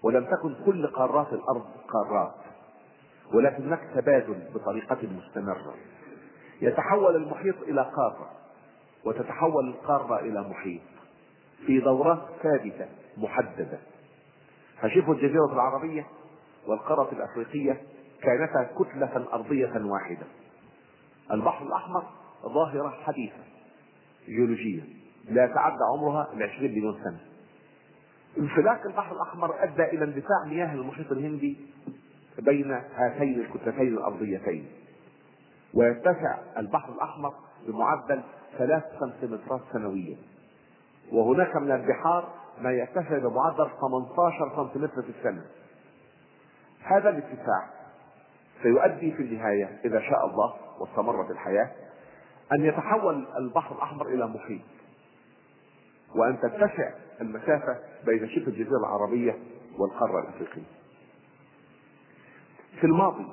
ولم 0.03 0.25
تكن 0.25 0.55
كل 0.65 0.87
قارات 0.87 1.33
الأرض 1.33 1.65
قارات 1.87 2.33
ولكن 3.33 3.63
هناك 3.63 3.89
تبادل 3.95 4.51
بطريقة 4.53 4.97
مستمرة. 5.03 5.75
يتحول 6.61 7.15
المحيط 7.15 7.55
إلى 7.61 7.81
قارة. 7.81 8.31
وتتحول 9.05 9.69
القارة 9.69 10.19
إلى 10.19 10.41
محيط 10.41 10.81
في 11.65 11.79
دورات 11.79 12.19
ثابتة 12.43 12.85
محددة. 13.17 13.79
فشوفوا 14.81 15.13
الجزيرة 15.13 15.53
العربية 15.53 16.05
والقارة 16.67 17.11
الأفريقية 17.11 17.81
كانتا 18.21 18.69
كتلة 18.79 19.27
أرضية 19.33 19.85
واحدة. 19.85 20.25
البحر 21.31 21.65
الأحمر 21.65 22.03
ظاهرة 22.45 22.89
حديثة 22.89 23.43
جيولوجية. 24.25 24.81
لا 25.29 25.45
يتعدى 25.45 25.83
عمرها 25.93 26.33
ال 26.33 26.43
20 26.43 26.71
مليون 26.71 26.93
سنة. 27.03 27.19
انفلاق 28.37 28.81
البحر 28.85 29.15
الأحمر 29.15 29.63
أدى 29.63 29.83
إلى 29.83 30.03
اندفاع 30.03 30.45
مياه 30.45 30.73
المحيط 30.73 31.11
الهندي 31.11 31.57
بين 32.39 32.71
هاتين 32.71 33.39
الكتلتين 33.39 33.87
الأرضيتين. 33.87 34.65
ويتسع 35.73 36.37
البحر 36.57 36.93
الأحمر 36.93 37.33
بمعدل 37.67 38.21
ثلاث 38.57 38.83
سنتيمترات 38.99 39.61
سنويا. 39.73 40.17
وهناك 41.11 41.55
من 41.55 41.71
البحار 41.71 42.33
ما 42.61 42.71
يرتفع 42.71 43.17
بمعدل 43.17 43.69
18 43.81 44.55
سنتيمتر 44.55 45.01
في 45.01 45.09
السنة. 45.19 45.45
هذا 46.83 47.09
الاتساع 47.09 47.69
سيؤدي 48.63 49.11
في 49.11 49.23
النهاية 49.23 49.81
إذا 49.85 49.99
شاء 49.99 50.25
الله 50.25 50.53
واستمرت 50.79 51.31
الحياة 51.31 51.71
أن 52.53 52.65
يتحول 52.65 53.27
البحر 53.37 53.75
الأحمر 53.75 54.07
إلى 54.07 54.27
محيط 54.27 54.61
وأن 56.15 56.39
تتسع 56.39 56.93
المسافة 57.21 57.79
بين 58.05 58.29
شبه 58.29 58.47
الجزيرة 58.47 58.77
العربية 58.79 59.39
والقارة 59.79 60.19
الأفريقية. 60.19 60.63
في 62.79 62.83
الماضي 62.83 63.25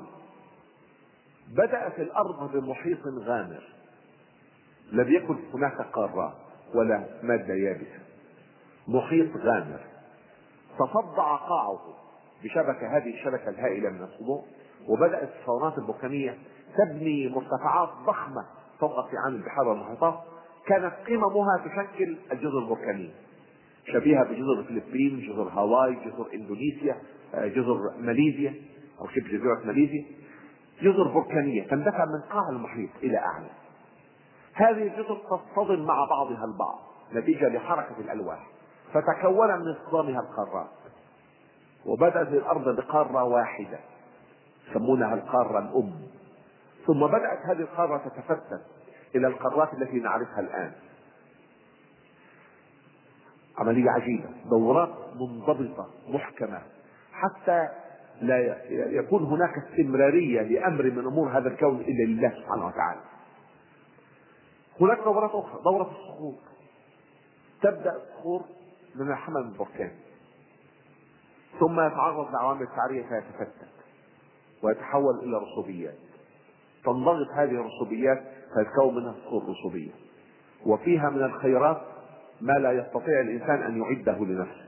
بدأت 1.49 1.99
الأرض 1.99 2.53
بمحيط 2.53 2.99
غامر. 3.07 3.63
لم 4.93 5.13
يكن 5.13 5.37
هناك 5.55 5.81
قارات 5.81 6.33
ولا 6.75 7.05
مادة 7.23 7.55
يابسة. 7.55 7.99
محيط 8.89 9.37
غامر. 9.37 9.81
تصدع 10.79 11.37
قاعه 11.37 11.81
بشبكة 12.45 12.97
هذه 12.97 13.15
الشبكة 13.15 13.49
الهائلة 13.49 13.91
من 13.91 14.03
الصدوع 14.03 14.45
وبدأت 14.89 15.31
الثورات 15.41 15.79
البركانية 15.79 16.39
تبني 16.79 17.29
مرتفعات 17.29 17.89
ضخمة 18.07 18.45
فوق 18.81 19.11
قيعان 19.11 19.35
البحار 19.35 19.69
والمحيطات. 19.69 20.15
كانت 20.67 20.93
قممها 21.09 21.65
تشكل 21.65 22.17
الجزر 22.33 22.59
البركانية 22.59 23.11
شبيهة 23.87 24.25
بجزر 24.25 24.61
الفلبين 24.61 25.21
جزر 25.21 25.49
هاواي 25.49 25.95
جزر 25.95 26.29
إندونيسيا 26.35 26.97
جزر 27.35 27.79
ماليزيا 27.99 28.55
أو 29.01 29.09
شبه 29.09 29.29
جزيرة 29.29 29.63
ماليزيا. 29.65 30.05
جزر 30.83 31.09
بركانية 31.15 31.67
تندفع 31.69 32.05
من 32.05 32.21
قاع 32.31 32.49
المحيط 32.49 32.91
إلى 33.03 33.19
أعلى. 33.19 33.51
هذه 34.55 34.83
الجزر 34.83 35.19
تصطدم 35.31 35.85
مع 35.87 36.05
بعضها 36.05 36.45
البعض 36.45 36.79
نتيجة 37.15 37.49
لحركة 37.49 37.99
الألواح. 37.99 38.47
فتكون 38.93 39.61
من 39.61 39.69
اصطدامها 39.69 40.21
القارات. 40.21 40.71
وبدأت 41.87 42.29
الأرض 42.29 42.77
بقارة 42.77 43.25
واحدة 43.25 43.79
يسمونها 44.71 45.15
القارة 45.15 45.59
الأم. 45.59 45.93
ثم 46.87 47.07
بدأت 47.07 47.39
هذه 47.47 47.61
القارة 47.61 47.99
تتفتت 47.99 48.63
إلى 49.15 49.27
القارات 49.27 49.75
التي 49.75 50.01
نعرفها 50.01 50.41
الآن. 50.41 50.73
عملية 53.59 53.91
عجيبة 53.91 54.29
دورات 54.51 54.95
منضبطة 55.15 55.87
محكمة. 56.09 56.63
حتى 57.13 57.69
لا 58.21 58.65
يكون 58.71 59.25
هناك 59.25 59.51
استمرارية 59.59 60.43
لأمر 60.43 60.83
من 60.83 61.07
أمور 61.07 61.39
هذا 61.39 61.49
الكون 61.49 61.81
إلا 61.81 62.05
لله 62.05 62.29
سبحانه 62.29 62.67
وتعالى. 62.67 63.01
هناك 64.81 64.99
دورات 64.99 65.31
أخرى 65.31 65.63
دورة 65.65 65.91
الصخور. 65.91 66.35
تبدأ 67.63 67.97
الصخور 67.97 68.43
من 68.95 69.13
الحمل 69.13 69.41
البركاني 69.41 69.99
ثم 71.61 71.81
يتعرض 71.81 72.33
لعوامل 72.33 72.63
التعرية 72.63 73.03
فيتفتت 73.03 73.69
ويتحول 74.63 75.19
إلى 75.19 75.37
رسوبيات. 75.37 75.95
تنضغط 76.85 77.29
هذه 77.35 77.51
الرسوبيات 77.51 78.23
فيتكون 78.55 78.95
منها 78.95 79.15
صخور 79.25 79.43
رسوبية. 79.49 79.91
وفيها 80.67 81.11
من 81.11 81.23
الخيرات 81.23 81.83
ما 82.41 82.53
لا 82.53 82.73
يستطيع 82.73 83.21
الإنسان 83.21 83.63
أن 83.63 83.83
يعده 83.83 84.25
لنفسه. 84.25 84.65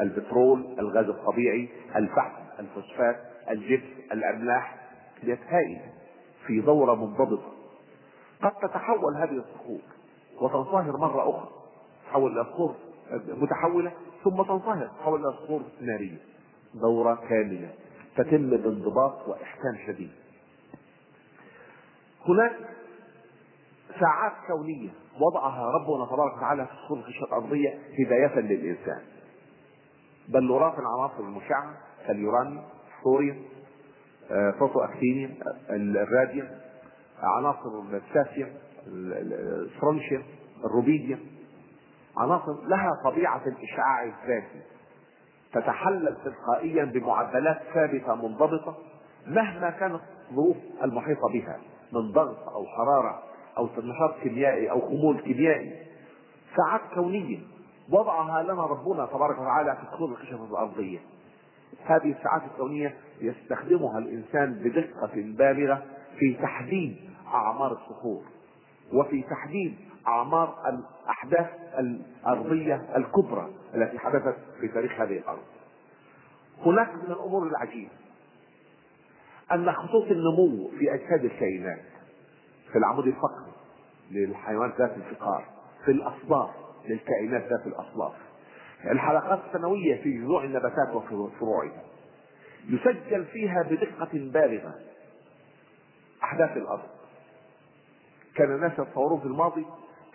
البترول 0.00 0.74
الغاز 0.78 1.06
الطبيعي 1.08 1.68
الفحم 1.96 2.42
الفوسفات 2.58 3.16
الجبس 3.50 4.12
الأملاح. 4.12 4.78
هائلة 5.24 5.92
في 6.46 6.60
دورة 6.60 6.94
منضبطة. 6.94 7.52
قد 8.42 8.52
تتحول 8.62 9.16
هذه 9.16 9.44
الصخور 9.44 9.80
وتنصهر 10.40 10.96
مرة 10.96 11.30
أخرى 11.30 11.48
تحول 12.06 12.32
إلى 12.32 12.44
صخور 12.44 12.74
متحولة 13.28 13.92
ثم 14.24 14.42
تنصهر 14.42 14.90
تحول 15.00 15.20
إلى 15.20 15.32
صخور 15.32 15.62
نارية 15.80 16.18
دورة 16.74 17.14
كاملة 17.28 17.70
تتم 18.16 18.50
بانضباط 18.50 19.28
وإحكام 19.28 19.76
شديد. 19.86 20.10
هناك 22.28 22.52
ساعات 24.00 24.32
كونية 24.46 24.90
وضعها 25.20 25.70
ربنا 25.70 26.06
تبارك 26.06 26.36
وتعالى 26.36 26.66
في 26.66 26.72
صخور 26.72 26.98
القشرة 26.98 27.26
الأرضية 27.26 27.78
هداية 27.98 28.40
للإنسان. 28.40 29.02
بلورات 30.28 30.74
العناصر 30.78 31.20
المشعة 31.20 31.76
كاليورانيوم 32.06 32.64
الثوريوم 32.98 33.44
بروتو 34.58 34.80
اكتينيوم 34.80 35.34
الراديوم 35.70 36.48
عناصر 37.22 37.80
البوتاسيوم 37.80 38.50
الفرنشيوم 38.86 40.22
الروبيديوم 40.64 41.20
عناصر 42.16 42.52
لها 42.66 42.90
طبيعة 43.04 43.42
الإشعاع 43.46 44.04
الذاتي 44.04 44.60
تتحلل 45.52 46.16
تلقائيا 46.24 46.84
بمعدلات 46.84 47.60
ثابتة 47.74 48.14
منضبطة 48.14 48.76
مهما 49.26 49.70
كانت 49.70 50.00
الظروف 50.30 50.56
المحيطة 50.84 51.28
بها 51.32 51.58
من 51.92 52.12
ضغط 52.12 52.48
أو 52.48 52.66
حرارة 52.66 53.22
أو 53.58 53.68
نشاط 53.78 54.14
كيميائي 54.22 54.70
أو 54.70 54.80
خمول 54.80 55.20
كيميائي. 55.20 55.72
ساعات 56.56 56.80
كونية 56.94 57.38
وضعها 57.90 58.42
لنا 58.42 58.66
ربنا 58.66 59.06
تبارك 59.06 59.38
وتعالى 59.38 59.76
في 59.76 59.86
صخور 59.86 60.08
الخشب 60.08 60.44
الأرضية. 60.50 60.98
هذه 61.84 62.10
الساعات 62.18 62.42
الكونية 62.52 62.94
يستخدمها 63.20 63.98
الإنسان 63.98 64.54
بدقة 64.54 65.10
بالغة 65.14 65.82
في 66.18 66.34
تحديد 66.42 66.96
أعمار 67.34 67.72
الصخور 67.72 68.22
وفي 68.92 69.22
تحديد 69.22 69.76
أعمار 70.06 70.54
الأحداث 70.68 71.46
الأرضية 71.78 72.96
الكبرى 72.96 73.50
التي 73.74 73.98
حدثت 73.98 74.36
في 74.60 74.68
تاريخ 74.68 74.92
هذه 75.00 75.18
الأرض. 75.18 75.42
هناك 76.66 76.94
من 76.94 77.12
الأمور 77.12 77.46
العجيبة 77.46 77.90
أن 79.52 79.72
خطوط 79.72 80.04
النمو 80.04 80.70
في 80.78 80.94
أجساد 80.94 81.24
الكائنات 81.24 81.82
في 82.72 82.78
العمود 82.78 83.06
الفقري 83.06 83.52
للحيوانات 84.10 84.78
ذات 84.78 84.96
الفقار 84.96 85.44
في 85.84 85.90
الأصداف 85.90 86.50
للكائنات 86.88 87.42
ذات 87.42 87.66
الأصلاف 87.66 88.12
الحلقات 88.90 89.40
السنوية 89.48 90.02
في 90.02 90.12
جذوع 90.18 90.44
النباتات 90.44 90.94
وفروعها 90.94 91.82
يسجل 92.68 93.24
فيها 93.24 93.62
بدقة 93.62 94.10
بالغة 94.12 94.74
أحداث 96.24 96.56
الأرض. 96.56 96.88
كان 98.36 98.54
الناس 98.54 98.72
يتصورون 98.78 99.20
في 99.20 99.26
الماضي 99.26 99.66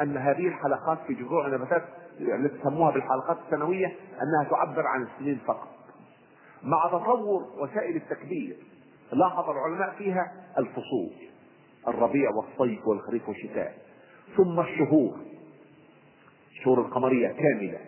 أن 0.01 0.18
هذه 0.18 0.47
الحلقات 0.47 0.97
في 1.07 1.13
جذوع 1.13 1.47
النباتات 1.47 1.84
التي 2.20 2.63
سموها 2.63 2.91
بالحلقات 2.91 3.38
السنوية 3.45 3.88
أنها 4.22 4.49
تعبر 4.49 4.88
عن 4.88 5.03
السنين 5.03 5.39
فقط. 5.47 5.68
مع 6.63 6.88
تطور 6.88 7.43
وسائل 7.57 7.95
التكبير 7.95 8.57
لاحظ 9.13 9.49
العلماء 9.49 9.95
فيها 9.97 10.32
الفصول 10.57 11.11
الربيع 11.88 12.30
والصيف 12.30 12.88
والخريف 12.88 13.30
والشتاء 13.30 13.78
ثم 14.38 14.59
الشهور 14.59 15.18
الشهور 16.51 16.82
القمرية 16.82 17.28
كاملة 17.28 17.80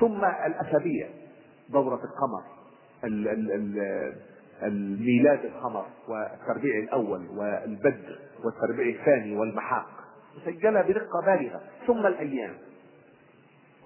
ثم 0.00 0.24
الأسابيع 0.24 1.08
دورة 1.68 1.94
القمر 2.04 2.42
ال 3.04 3.28
ال 3.28 3.50
ال 3.52 4.12
الميلاد 4.62 5.44
القمر 5.44 5.86
والتربيع 6.08 6.78
الأول 6.78 7.26
والبدر 7.36 8.18
والتربيع 8.44 9.00
الثاني 9.00 9.36
والمحاق. 9.36 9.86
مسجلة 10.36 10.82
بدقة 10.82 11.20
بالغة 11.26 11.60
ثم 11.86 12.06
الأيام. 12.06 12.54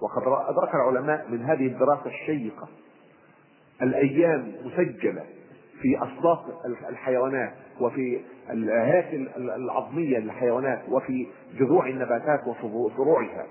وقد 0.01 0.23
أدرك 0.27 0.75
العلماء 0.75 1.27
من 1.29 1.43
هذه 1.43 1.67
الدراسة 1.67 2.05
الشيقة 2.05 2.67
الأيام 3.81 4.55
مسجلة 4.65 5.23
في 5.81 5.97
أصداف 5.97 6.39
الحيوانات 6.89 7.53
وفي 7.81 8.21
الهياكل 8.49 9.29
العظمية 9.37 10.17
للحيوانات 10.19 10.79
وفي 10.89 11.27
جذوع 11.53 11.87
النباتات 11.87 12.47
وفروعها 12.47 13.45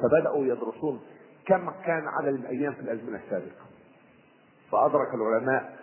فبدأوا 0.00 0.44
يدرسون 0.46 1.00
كم 1.46 1.70
كان 1.86 2.08
عدد 2.08 2.34
الأيام 2.34 2.72
في 2.72 2.80
الأزمنة 2.80 3.20
السابقة. 3.24 3.66
فأدرك 4.72 5.14
العلماء 5.14 5.76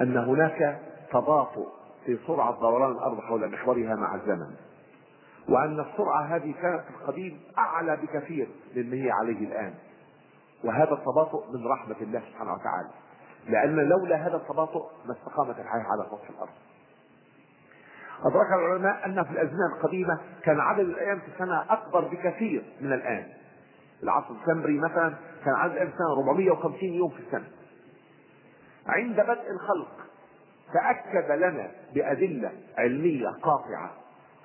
أن 0.00 0.16
هناك 0.16 0.80
تباطؤ 1.12 1.66
في 2.06 2.18
سرعة 2.26 2.60
دوران 2.60 2.92
الأرض 2.92 3.20
حول 3.20 3.52
محورها 3.52 3.94
مع 3.94 4.14
الزمن. 4.14 4.54
وأن 5.48 5.80
السرعة 5.80 6.22
هذه 6.22 6.54
كانت 6.62 6.82
في 6.82 6.90
القديم 6.90 7.40
أعلى 7.58 7.96
بكثير 7.96 8.48
مما 8.76 8.96
هي 8.96 9.10
عليه 9.10 9.46
الآن. 9.46 9.74
وهذا 10.64 10.92
التباطؤ 10.92 11.52
من 11.52 11.66
رحمة 11.66 11.96
الله 12.00 12.20
سبحانه 12.20 12.52
وتعالى. 12.52 12.88
لأن 13.48 13.88
لولا 13.88 14.16
هذا 14.16 14.36
التباطؤ 14.36 14.86
ما 15.06 15.12
استقامت 15.12 15.58
الحياة 15.58 15.82
على 15.82 16.06
سطح 16.10 16.28
الأرض. 16.30 16.52
أدرك 18.24 18.46
العلماء 18.58 19.06
أن 19.06 19.24
في 19.24 19.30
الأزمنة 19.30 19.76
القديمة 19.76 20.20
كان 20.42 20.60
عدد 20.60 20.88
الأيام 20.88 21.18
في 21.18 21.28
السنة 21.28 21.72
أكبر 21.72 22.00
بكثير 22.00 22.64
من 22.80 22.92
الآن. 22.92 23.26
العصر 24.02 24.34
السمري 24.40 24.78
مثلا 24.78 25.14
كان 25.44 25.54
عدد 25.54 25.72
الأيام 25.72 25.88
في 25.88 25.94
السنة 25.94 26.12
450 26.12 26.88
يوم 26.92 27.10
في 27.10 27.20
السنة. 27.20 27.48
عند 28.86 29.16
بدء 29.16 29.50
الخلق 29.50 30.05
تأكد 30.72 31.30
لنا 31.30 31.70
بأدلة 31.94 32.52
علمية 32.78 33.28
قاطعة 33.28 33.90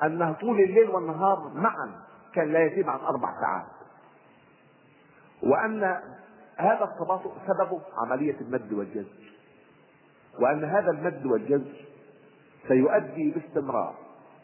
أن 0.04 0.34
طول 0.34 0.60
الليل 0.60 0.90
والنهار 0.90 1.52
معا 1.56 1.92
كان 2.34 2.54
لا 2.54 2.66
يزيد 2.66 2.88
عن 2.90 3.00
أربع 3.00 3.30
ساعات. 3.42 3.66
وأن 5.44 5.84
هذا 6.58 6.84
التباطؤ 6.84 7.32
سببه 7.48 7.82
عملية 8.06 8.36
المد 8.42 8.74
والجزر. 8.74 9.32
وأن 10.40 10.64
هذا 10.64 10.92
المد 10.92 11.26
والجزر 11.26 11.86
سيؤدي 12.68 13.32
باستمرار 13.32 13.96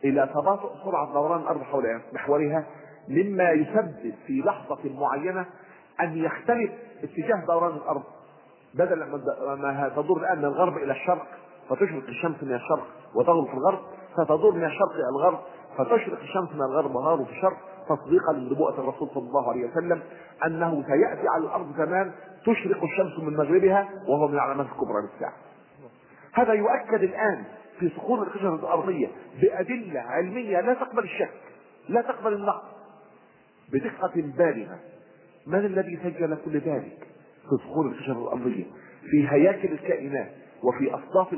إلى 0.03 0.29
تباطؤ 0.33 0.83
سرعة 0.83 1.13
دوران 1.13 1.41
الأرض 1.41 1.61
حول 1.61 2.01
محورها 2.13 2.65
مما 3.07 3.51
يسبب 3.51 4.13
في 4.27 4.41
لحظة 4.45 4.99
معينة 4.99 5.45
أن 6.01 6.17
يختلف 6.17 6.71
اتجاه 7.03 7.45
دوران 7.47 7.75
الأرض 7.75 8.03
بدل 8.73 9.03
ما 9.61 9.89
تدور 9.95 10.19
الآن 10.19 10.37
من 10.37 10.45
الغرب 10.45 10.77
إلى 10.77 10.91
الشرق. 10.91 11.27
فتشرق 11.69 12.07
الشمس 12.07 12.43
من 12.43 12.53
الشرق 12.53 12.87
وتغرب 13.15 13.47
في 13.47 13.53
الغرب 13.53 13.79
فتدور 14.17 14.55
من 14.55 14.63
الشرق 14.65 14.91
إلى 14.93 15.09
الغرب 15.09 15.39
فتشرق 15.77 16.19
الشمس 16.19 16.51
من 16.53 16.61
الغرب 16.61 16.95
وتغرب 16.95 17.25
في 17.25 17.31
الشرق 17.31 17.57
تصديقا 17.89 18.33
لنبوءة 18.33 18.79
الرسول 18.81 19.09
صلى 19.13 19.23
الله 19.23 19.49
عليه 19.51 19.65
وسلم 19.65 20.01
أنه 20.45 20.83
سيأتي 20.87 21.27
على 21.27 21.43
الأرض 21.43 21.75
زمان 21.77 22.11
تشرق 22.45 22.83
الشمس 22.83 23.19
من 23.19 23.33
مغربها 23.33 23.89
وهو 24.07 24.27
من 24.27 24.33
العلامات 24.33 24.65
الكبرى 24.65 25.01
للساعة. 25.01 25.33
هذا 26.33 26.53
يؤكد 26.53 27.03
الآن 27.03 27.43
في 27.79 27.89
صخور 27.89 28.23
الخشب 28.23 28.53
الأرضية 28.53 29.07
بأدلة 29.41 29.99
علمية 29.99 30.61
لا 30.61 30.73
تقبل 30.73 31.03
الشك 31.03 31.33
لا 31.89 32.01
تقبل 32.01 32.33
النقد. 32.33 32.67
بدقة 33.73 34.11
بالغة 34.15 34.79
من 35.47 35.59
الذي 35.59 35.99
سجل 36.03 36.37
كل 36.45 36.57
ذلك 36.57 37.07
في 37.49 37.57
صخور 37.63 37.85
الخشب 37.85 38.17
الأرضية؟ 38.17 38.65
في 39.11 39.27
هياكل 39.29 39.71
الكائنات. 39.71 40.31
وفي 40.63 40.93
أصداف 40.93 41.33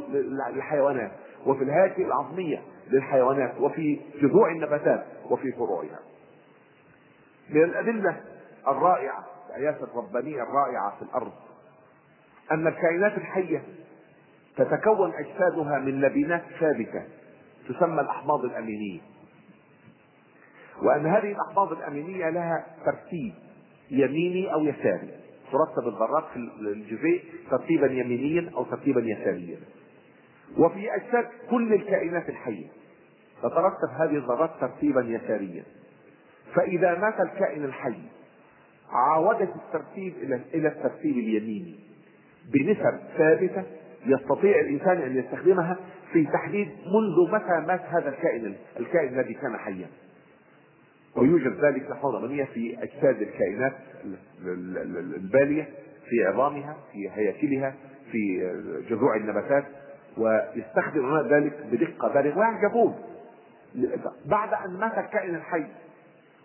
الحيوانات 0.55 1.11
وفي 1.45 1.63
الهياكل 1.63 2.01
العظمية 2.01 2.61
للحيوانات 2.91 3.53
وفي 3.59 3.99
جذوع 4.22 4.51
النباتات 4.51 5.05
وفي 5.30 5.51
فروعها. 5.51 5.99
من 7.49 7.63
الأدلة 7.63 8.22
الرائعة 8.67 9.26
الآيات 9.49 9.78
الربانية 9.84 10.43
الرائعة 10.43 10.95
في 10.95 11.01
الأرض 11.01 11.32
أن 12.51 12.67
الكائنات 12.67 13.17
الحية 13.17 13.63
تتكون 14.57 15.13
أجسادها 15.13 15.80
من 15.80 16.01
لبنات 16.01 16.43
ثابتة 16.59 17.03
تسمى 17.70 18.01
الأحماض 18.01 18.45
الأمينية. 18.45 18.99
وأن 20.82 21.05
هذه 21.05 21.32
الأحماض 21.32 21.72
الأمينية 21.72 22.30
لها 22.30 22.65
ترتيب 22.86 23.34
يميني 23.91 24.53
أو 24.53 24.59
يساري. 24.59 25.18
ترتب 25.51 25.87
الذرات 25.87 26.23
في 26.33 26.35
الجزيء 26.61 27.23
ترتيبا 27.51 27.87
يمينيا 27.91 28.51
أو 28.55 28.63
ترتيبا 28.63 29.01
يساريا. 29.01 29.57
وفي 30.57 30.95
أجساد 30.95 31.27
كل 31.49 31.73
الكائنات 31.73 32.29
الحية 32.29 32.67
تترتب 33.39 33.89
هذه 33.99 34.17
الذرات 34.17 34.51
ترتيبا 34.61 35.01
يساريا. 35.01 35.63
فإذا 36.55 36.99
مات 36.99 37.19
الكائن 37.19 37.63
الحي 37.63 37.99
عاودت 38.89 39.49
الترتيب 39.55 40.13
إلى 40.21 40.41
إلى 40.53 40.67
الترتيب 40.67 41.17
اليميني. 41.17 41.75
بنسب 42.53 42.99
ثابتة 43.17 43.63
يستطيع 44.05 44.59
الإنسان 44.59 44.97
أن 44.97 45.17
يستخدمها 45.17 45.77
في 46.13 46.25
تحديد 46.25 46.67
منذ 46.67 47.31
متى 47.33 47.67
مات 47.67 47.81
هذا 47.81 48.09
الكائن 48.09 48.55
الكائن 48.79 49.19
الذي 49.19 49.33
كان 49.33 49.57
حيا. 49.57 49.87
ويوجد 51.20 51.65
ذلك 51.65 51.91
لحظة 51.91 52.20
منية 52.20 52.43
في 52.45 52.78
أجساد 52.84 53.22
الكائنات 53.22 53.74
البالية 55.15 55.70
في 56.09 56.26
عظامها 56.28 56.78
في 56.91 57.09
هياكلها 57.09 57.76
في 58.11 58.51
جذوع 58.89 59.15
النباتات 59.15 59.65
ويستخدمون 60.17 61.28
ذلك 61.28 61.53
بدقة 61.72 62.13
بالغة. 62.13 62.38
ويعجبون 62.38 62.95
بعد 64.26 64.53
أن 64.53 64.80
مات 64.80 64.97
الكائن 64.97 65.36
الحي 65.36 65.65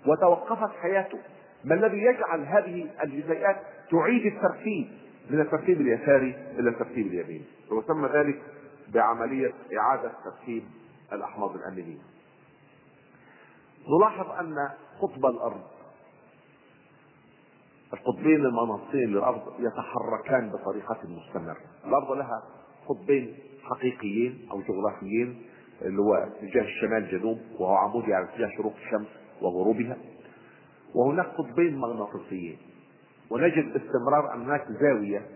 وتوقفت 0.06 0.76
حياته 0.82 1.18
ما 1.64 1.74
الذي 1.74 1.98
يجعل 1.98 2.40
هذه 2.40 2.86
الجزيئات 3.04 3.56
تعيد 3.90 4.26
الترتيب؟ 4.26 4.86
من 5.30 5.40
الترتيب 5.40 5.80
اليساري 5.80 6.34
إلى 6.58 6.70
الترتيب 6.70 7.06
اليميني 7.06 7.44
ويسمى 7.70 8.08
ذلك 8.08 8.42
بعملية 8.94 9.52
إعادة 9.78 10.12
ترتيب 10.24 10.62
الأحماض 11.12 11.54
الأمينية. 11.56 11.98
نلاحظ 13.88 14.30
أن 14.30 14.54
قطب 15.00 15.26
الأرض 15.26 15.60
القطبين 17.92 18.46
المناصين 18.46 19.08
للأرض 19.12 19.42
يتحركان 19.58 20.50
بطريقة 20.50 20.98
مستمرة. 21.04 21.56
الأرض 21.86 22.12
لها 22.12 22.42
قطبين 22.88 23.34
حقيقيين 23.62 24.48
أو 24.50 24.60
جغرافيين 24.60 25.42
اللي 25.82 26.02
هو 26.02 26.14
اتجاه 26.14 26.62
الشمال 26.62 27.08
جنوب 27.10 27.38
وهو 27.58 27.74
عمودي 27.74 28.14
على 28.14 28.24
اتجاه 28.24 28.50
شروق 28.56 28.74
الشمس 28.84 29.06
وغروبها. 29.42 29.96
وهناك 30.94 31.26
قطبين 31.26 31.78
مغناطيسيين. 31.78 32.58
ونجد 33.30 33.72
باستمرار 33.72 34.34
هناك 34.36 34.66
زاوية 34.80 35.26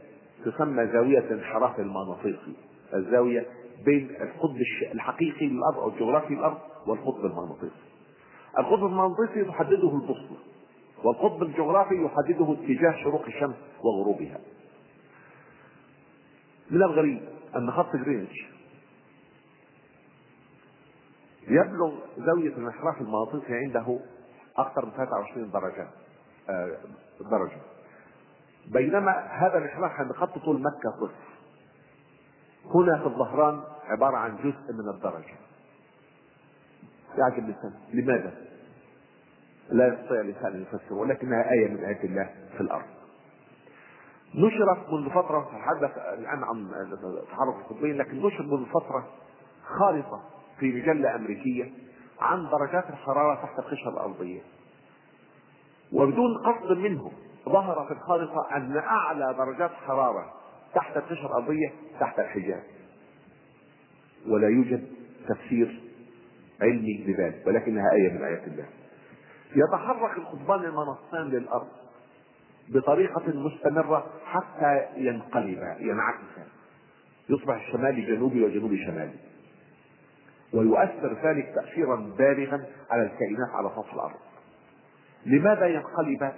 تسمى 0.44 0.86
زاوية 0.86 1.18
الانحراف 1.18 1.80
المغناطيسي 1.80 2.56
الزاوية 2.94 3.46
بين 3.84 4.10
القطب 4.20 4.56
الحقيقي 4.94 5.46
للأرض 5.46 5.78
أو 5.78 5.88
الجغرافي 5.88 6.34
للأرض 6.34 6.58
والقطب 6.86 7.24
المغناطيسي 7.24 7.87
القطب 8.58 8.86
المغناطيسي 8.86 9.40
يحدده 9.48 9.94
البوصلة 9.94 10.36
والقطب 11.04 11.42
الجغرافي 11.42 11.94
يحدده 12.04 12.52
اتجاه 12.52 13.02
شروق 13.02 13.24
الشمس 13.26 13.54
وغروبها. 13.84 14.40
من 16.70 16.82
الغريب 16.82 17.20
أن 17.56 17.70
خط 17.70 17.96
جرينتش 17.96 18.46
يبلغ 21.48 21.92
زاوية 22.18 22.48
الانحراف 22.56 23.00
المغناطيسي 23.00 23.54
عنده 23.54 23.98
أكثر 24.56 24.86
من 24.86 24.92
23 24.92 25.50
درجة 25.50 25.88
آه، 26.50 26.78
درجة. 27.30 27.60
بينما 28.66 29.10
هذا 29.12 29.58
الانحراف 29.58 29.92
عند 29.92 30.12
خط 30.12 30.38
طول 30.38 30.60
مكة 30.62 30.90
صفر 31.00 31.14
هنا 32.74 32.98
في 32.98 33.06
الظهران 33.06 33.62
عبارة 33.84 34.16
عن 34.16 34.36
جزء 34.36 34.72
من 34.72 34.88
الدرجة. 34.88 35.34
يعجب 37.18 37.38
الإنسان. 37.38 37.72
لماذا؟ 37.94 38.47
لا 39.70 39.88
يستطيع 39.94 40.20
الإنسان 40.20 40.52
أن 40.52 40.62
يفسر 40.62 40.94
ولكنها 40.94 41.50
آية 41.52 41.68
من 41.68 41.84
آيات 41.84 42.04
الله 42.04 42.30
في 42.56 42.60
الأرض. 42.60 42.84
نشرت 44.34 44.92
منذ 44.92 45.10
فترة 45.10 45.50
تحدث 45.52 45.98
الآن 46.18 46.44
عن 46.44 46.70
تحرك 47.32 47.54
القطبين 47.56 47.96
لكن 47.96 48.22
نشرت 48.22 48.46
منذ 48.46 48.66
فترة 48.66 49.08
خارطة 49.78 50.22
في 50.58 50.66
مجلة 50.72 51.14
أمريكية 51.14 51.70
عن 52.20 52.48
درجات 52.50 52.90
الحرارة 52.90 53.34
تحت 53.34 53.58
القشرة 53.58 53.90
الأرضية. 53.90 54.40
وبدون 55.92 56.36
قصد 56.38 56.78
منهم 56.78 57.12
ظهر 57.48 57.86
في 57.86 57.92
الخارطة 57.92 58.56
أن 58.56 58.76
أعلى 58.76 59.34
درجات 59.38 59.70
حرارة 59.70 60.32
تحت 60.74 60.96
القشرة 60.96 61.26
الأرضية 61.26 61.72
تحت 62.00 62.18
الحجاز 62.18 62.62
ولا 64.28 64.48
يوجد 64.48 64.88
تفسير 65.28 65.80
علمي 66.62 67.04
لذلك 67.06 67.46
ولكنها 67.46 67.92
آية 67.92 68.12
من 68.12 68.24
آيات 68.24 68.44
الله. 68.46 68.66
يتحرك 69.56 70.18
القطبان 70.18 70.64
المنصان 70.64 71.28
للأرض 71.28 71.68
بطريقة 72.68 73.22
مستمرة 73.26 74.06
حتى 74.24 74.86
ينقلبا 74.96 75.76
ينعكسا 75.80 76.46
يصبح 77.28 77.54
الشمالي 77.54 78.02
جنوبي 78.02 78.44
وجنوبي 78.44 78.84
شمالي. 78.86 79.14
ويؤثر 80.54 81.16
ذلك 81.24 81.54
تأثيرا 81.54 81.96
بالغا 82.18 82.66
على 82.90 83.02
الكائنات 83.02 83.50
على 83.54 83.70
سطح 83.76 83.94
الأرض. 83.94 84.16
لماذا 85.26 85.66
ينقلب؟ 85.66 86.32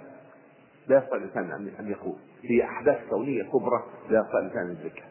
لا 0.87 0.97
يستطيع 0.97 1.17
الإنسان 1.17 1.71
أن 1.79 1.91
يقول. 1.91 2.15
هي 2.43 2.63
أحداث 2.63 3.09
كونية 3.09 3.43
كبرى 3.43 3.83
لا 4.09 4.19
يستطيع 4.19 4.39
الإنسان 4.39 4.61
أن 4.61 4.71
يدركها. 4.71 5.09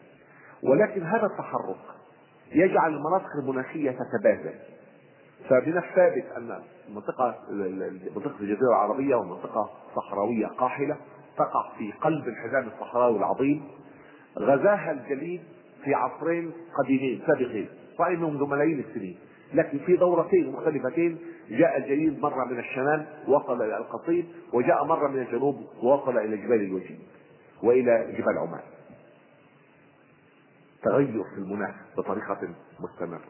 ولكن 0.63 1.03
هذا 1.03 1.25
التحرك 1.25 1.77
يجعل 2.51 2.93
المناطق 2.93 3.29
المناخية 3.41 3.91
تتبادل 3.91 4.59
فمن 5.49 5.77
الثابت 5.77 6.25
أن 6.37 6.59
منطقه 6.89 7.35
منطقة 8.15 8.35
الجزيرة 8.39 8.69
العربية 8.69 9.15
ومنطقة 9.15 9.69
صحراوية 9.95 10.47
قاحلة 10.47 10.97
تقع 11.37 11.71
في 11.77 11.91
قلب 11.91 12.27
الحزام 12.27 12.67
الصحراوي 12.67 13.17
العظيم. 13.17 13.63
غزاها 14.37 14.91
الجليد 14.91 15.41
في 15.83 15.93
عصرين 15.93 16.51
قديمين 16.77 17.23
سابقين 17.27 17.69
صحيح 17.97 18.19
منذ 18.19 18.43
ملايين 18.45 18.79
السنين. 18.79 19.17
لكن 19.53 19.79
في 19.79 19.95
دورتين 19.95 20.51
مختلفتين 20.51 21.17
جاء 21.49 21.77
الجليد 21.77 22.19
مرة 22.19 22.45
من 22.45 22.59
الشمال 22.59 23.05
وصل 23.27 23.61
إلى 23.61 23.77
القصيم 23.77 24.33
وجاء 24.53 24.85
مرة 24.85 25.07
من 25.07 25.21
الجنوب 25.21 25.55
ووصل 25.83 26.17
إلى 26.17 26.37
جبال 26.37 26.61
الوجيه 26.61 26.99
وإلى 27.63 28.13
جبال 28.17 28.37
عمان. 28.37 28.61
تغير 30.83 31.23
في 31.23 31.37
المناخ 31.37 31.75
بطريقة 31.97 32.49
مستمرة. 32.79 33.21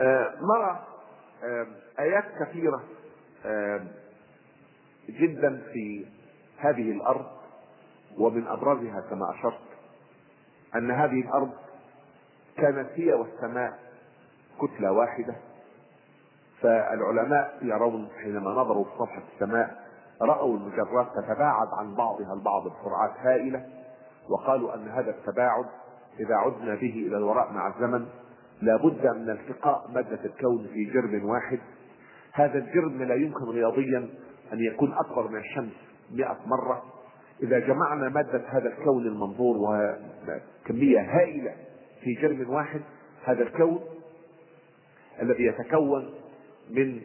آه 0.00 0.34
نرى 0.40 0.80
آيات 1.98 2.24
كثيرة 2.40 2.82
جدا 5.08 5.62
في 5.72 6.06
هذه 6.58 6.90
الأرض 6.90 7.26
ومن 8.18 8.46
أبرزها 8.46 9.00
كما 9.10 9.30
أشرت 9.34 9.60
أن 10.74 10.90
هذه 10.90 11.20
الأرض 11.20 11.50
كانت 12.56 12.88
هي 12.94 13.12
والسماء 13.12 13.78
كتلة 14.60 14.92
واحدة. 14.92 15.36
فالعلماء 16.62 17.58
يرون 17.62 18.08
حينما 18.22 18.50
نظروا 18.50 18.84
في 18.84 18.90
سطح 18.98 19.18
السماء 19.34 19.88
رأوا 20.22 20.56
المجرات 20.56 21.06
تتباعد 21.16 21.68
عن 21.78 21.94
بعضها 21.94 22.34
البعض 22.34 22.62
بسرعات 22.62 23.12
هائلة 23.18 23.66
وقالوا 24.28 24.74
أن 24.74 24.88
هذا 24.88 25.10
التباعد 25.10 25.66
إذا 26.20 26.34
عدنا 26.34 26.74
به 26.74 27.04
إلى 27.06 27.16
الوراء 27.16 27.52
مع 27.52 27.68
الزمن 27.68 28.08
لابد 28.62 29.06
من 29.06 29.30
التقاء 29.30 29.90
مادة 29.94 30.18
الكون 30.24 30.66
في 30.72 30.84
جرم 30.84 31.24
واحد. 31.24 31.58
هذا 32.32 32.58
الجرم 32.58 33.02
لا 33.02 33.14
يمكن 33.14 33.44
رياضيا 33.44 33.98
أن 34.52 34.60
يكون 34.60 34.92
أكبر 34.92 35.28
من 35.28 35.38
الشمس 35.38 35.72
مئة 36.12 36.38
مرة. 36.46 36.82
إذا 37.42 37.58
جمعنا 37.58 38.08
مادة 38.08 38.42
هذا 38.48 38.68
الكون 38.68 39.06
المنظور 39.06 39.56
وكمية 39.56 41.00
هائلة 41.00 41.54
في 42.04 42.14
جرم 42.14 42.50
واحد 42.50 42.80
هذا 43.24 43.42
الكون 43.42 43.80
الذي 45.22 45.44
يتكون 45.44 46.14
من 46.70 47.00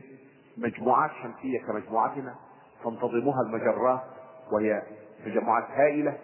مجموعات 0.57 1.11
شمسية 1.23 1.59
كمجموعتنا 1.67 2.35
تنتظمها 2.83 3.41
المجرات 3.47 4.01
وهي 4.51 4.81
تجمعات 5.25 5.63
هائلة 5.63 6.17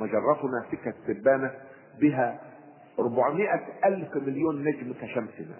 مجرتنا 0.00 0.64
سكة 0.70 0.94
التبانة 1.08 1.50
بها 2.00 2.40
400 2.98 3.60
ألف 3.84 4.16
مليون 4.16 4.64
نجم 4.64 4.92
كشمسنا. 4.92 5.56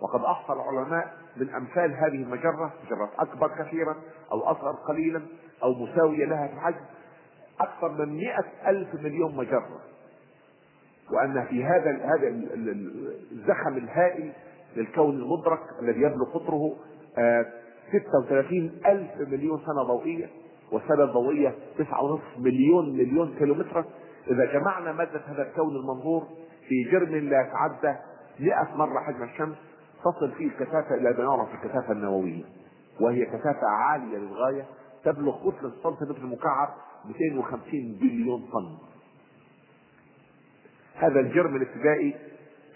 وقد 0.00 0.20
أحصى 0.24 0.52
العلماء 0.52 1.14
من 1.36 1.50
أمثال 1.50 1.94
هذه 1.94 2.22
المجرة 2.22 2.72
مجرات 2.86 3.10
أكبر 3.18 3.48
كثيرا 3.48 3.96
أو 4.32 4.40
أصغر 4.40 4.72
قليلا 4.88 5.22
أو 5.62 5.74
مساوية 5.74 6.24
لها 6.24 6.46
في 6.46 6.54
الحجم 6.54 6.84
أكثر 7.60 7.88
من 7.88 8.16
مئة 8.16 8.44
ألف 8.66 8.94
مليون 8.94 9.36
مجرة. 9.36 9.80
وأن 11.12 11.44
في 11.44 11.64
هذا 11.64 11.90
هذا 11.90 12.28
الزخم 13.32 13.76
الهائل 13.76 14.32
للكون 14.76 15.14
المدرك 15.14 15.60
الذي 15.82 16.00
يبلغ 16.00 16.24
قطره 16.34 16.76
36 17.92 18.80
آه، 18.84 18.92
ألف 18.92 19.28
مليون 19.28 19.60
سنة 19.66 19.82
ضوئية 19.82 20.30
والسنة 20.72 21.04
الضوئية 21.04 21.54
9.5 21.78 22.38
مليون 22.38 22.92
مليون 22.96 23.34
كيلومتر. 23.38 23.84
إذا 24.30 24.44
جمعنا 24.52 24.92
مادة 24.92 25.20
هذا 25.26 25.42
الكون 25.42 25.76
المنظور 25.76 26.26
في 26.68 26.90
جرم 26.92 27.14
لا 27.14 27.40
يتعدى 27.40 27.98
100 28.40 28.76
مرة 28.76 29.00
حجم 29.00 29.22
الشمس 29.22 29.56
تصل 30.04 30.32
فيه 30.32 30.46
الكثافة 30.46 30.94
إلى 30.94 31.10
ما 31.10 31.24
يعرف 31.24 31.54
الكثافة 31.54 31.92
النووية 31.92 32.44
وهي 33.00 33.26
كثافة 33.26 33.66
عالية 33.66 34.18
للغاية 34.18 34.64
تبلغ 35.04 35.50
كتلة 35.50 35.68
السنتيمتر 35.68 36.16
المكعب 36.16 36.68
250 37.04 37.60
بليون 38.00 38.40
طن. 38.52 38.78
هذا 40.94 41.20
الجرم 41.20 41.56
الابتدائي 41.56 42.14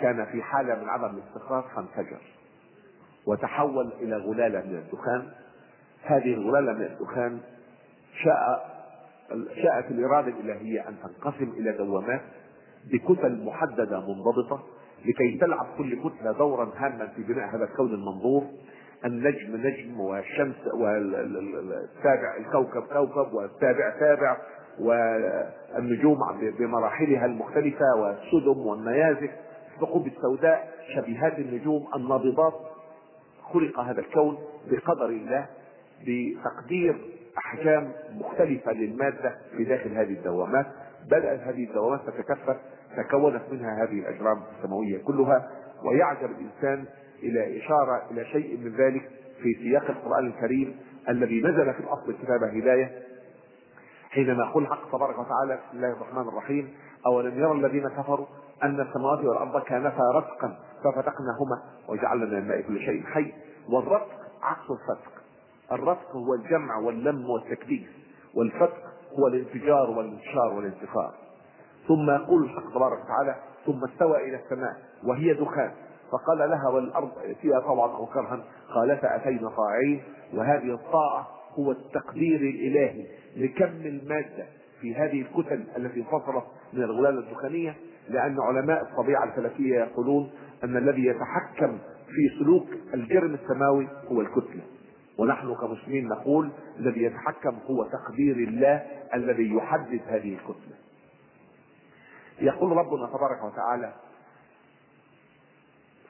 كان 0.01 0.25
في 0.25 0.43
حالة 0.43 0.75
من 0.83 0.89
عدم 0.89 1.17
الاستقرار 1.17 1.65
فانفجر 1.77 2.21
وتحول 3.27 3.93
إلى 4.01 4.17
غلالة 4.17 4.61
من 4.61 4.77
الدخان. 4.77 5.33
هذه 6.03 6.35
الغلالة 6.35 6.73
من 6.73 6.83
الدخان 6.85 7.41
شاء 8.25 8.73
شاءت 9.63 9.91
الإرادة 9.91 10.29
الإلهية 10.29 10.89
أن 10.89 10.97
تنقسم 11.03 11.51
إلى 11.51 11.73
دوامات 11.73 12.21
بكتل 12.93 13.45
محددة 13.45 14.01
منضبطة 14.01 14.63
لكي 15.07 15.39
تلعب 15.41 15.67
كل 15.79 15.99
كتلة 16.01 16.33
دورا 16.33 16.73
هاما 16.77 17.07
في 17.07 17.23
بناء 17.23 17.57
هذا 17.57 17.65
الكون 17.65 17.95
المنظور. 17.95 18.45
النجم 19.05 19.57
نجم 19.57 20.01
والشمس 20.01 20.57
والسابع 20.75 22.37
الكوكب 22.41 22.83
كوكب 22.83 23.33
والسابع 23.35 23.99
سابع 24.01 24.37
والنجوم 24.81 26.19
بمراحلها 26.59 27.27
المختلفة 27.27 27.85
والسدم 27.97 28.67
والنيازك 28.67 29.31
الثقوب 29.75 30.07
السوداء 30.07 30.73
شبيهات 30.97 31.39
النجوم 31.39 31.87
النابضات. 31.97 32.55
خلق 33.53 33.81
هذا 33.81 34.01
الكون 34.01 34.39
بقدر 34.71 35.07
الله 35.07 35.47
بتقدير 36.07 37.01
أحجام 37.39 37.93
مختلفة 38.15 38.73
للمادة 38.73 39.37
في 39.57 39.65
داخل 39.65 39.91
هذه 39.91 40.13
الدوامات. 40.13 40.67
بدات 41.07 41.41
هذه 41.41 41.65
الدوامات 41.65 42.01
تتكثف 42.07 42.57
تكونت 42.97 43.43
منها 43.53 43.85
هذه 43.85 43.99
الأجرام 43.99 44.43
السماوية 44.59 44.99
كلها 45.05 45.51
ويعجب 45.85 46.31
الإنسان 46.31 46.85
إلى 47.23 47.59
إشارة 47.65 48.03
إلى 48.11 48.25
شيء 48.25 48.57
من 48.59 48.77
ذلك 48.77 49.11
في 49.43 49.55
سياق 49.55 49.91
القرآن 49.91 50.27
الكريم 50.27 50.77
الذي 51.09 51.41
نزل 51.43 51.75
في 51.75 51.81
الأصل 51.81 52.15
كتاب 52.23 52.43
هداية 52.43 53.03
حينما 54.11 54.45
يقول 54.45 54.63
الحق 54.63 54.89
تبارك 54.93 55.19
وتعالى 55.19 55.55
بسم 55.69 55.77
الله 55.77 55.93
الرحمن 55.93 56.29
الرحيم 56.29 56.75
أولم 57.07 57.39
يرى 57.39 57.53
الذين 57.53 57.89
كفروا 57.89 58.27
أن 58.63 58.81
السماوات 58.81 59.25
والأرض 59.25 59.63
كانتا 59.63 60.03
رتقا 60.15 60.59
ففتقناهما 60.85 61.63
وجعلنا 61.89 62.25
من 62.25 62.39
الماء 62.39 62.61
كل 62.61 62.79
شيء 62.81 63.03
حي 63.03 63.33
والرتق 63.69 64.09
عكس 64.43 64.71
الفتق. 64.71 65.13
الرتق 65.73 66.17
هو 66.17 66.35
الجمع 66.35 66.77
واللم 66.77 67.31
والتكديس 67.31 67.89
والفتق 68.35 68.92
هو 69.19 69.27
الانفجار 69.27 69.91
والانتشار 69.91 70.53
والانتفاع. 70.57 71.11
ثم 71.89 72.11
يقول 72.11 72.45
الحق 72.45 72.75
تبارك 72.75 73.05
وتعالى 73.05 73.37
ثم 73.67 73.85
استوى 73.85 74.29
إلى 74.29 74.37
السماء 74.45 74.77
وهي 75.05 75.35
دخان. 75.35 75.71
فقال 76.13 76.39
لها 76.51 76.69
والأرض 76.69 77.11
فيها 77.43 77.61
طوعا 77.61 77.97
أو 77.97 78.07
كرها. 78.07 78.45
قالتا 78.75 79.17
اتينا 79.17 79.49
طاعين 79.51 80.03
وهذه 80.35 80.75
الطاعة 80.75 81.29
هو 81.59 81.71
التقدير 81.73 82.41
الإلهي 82.41 83.07
لكم 83.37 83.87
الماده 83.87 84.47
في 84.81 84.95
هذه 84.95 85.21
الكتل 85.23 85.65
التي 85.77 86.01
انفصلت 86.01 86.45
من 86.73 86.83
الغلال 86.83 87.19
الدخانية 87.19 87.77
لأن 88.09 88.37
علماء 88.41 88.83
الطبيعة 88.83 89.25
الفلكية 89.25 89.79
يقولون 89.79 90.31
أن 90.65 90.77
الذي 90.77 91.07
يتحكم 91.07 91.79
في 92.07 92.39
سلوك 92.39 92.67
الجرم 92.95 93.35
السماوي 93.35 93.89
هو 94.13 94.21
الكتلة. 94.21 94.63
ونحن 95.19 95.55
كمسلمين 95.55 96.09
نقول 96.09 96.51
الذي 96.83 97.03
يتحكم 97.03 97.59
هو 97.71 97.85
تقدير 97.85 98.37
الله 98.37 98.87
الذي 99.15 99.55
يحدد 99.55 100.01
هذه 100.07 100.35
الكتلة. 100.35 100.77
يقول 102.41 102.73
ربنا 102.77 103.07
تبارك 103.07 103.45
وتعالى 103.45 103.93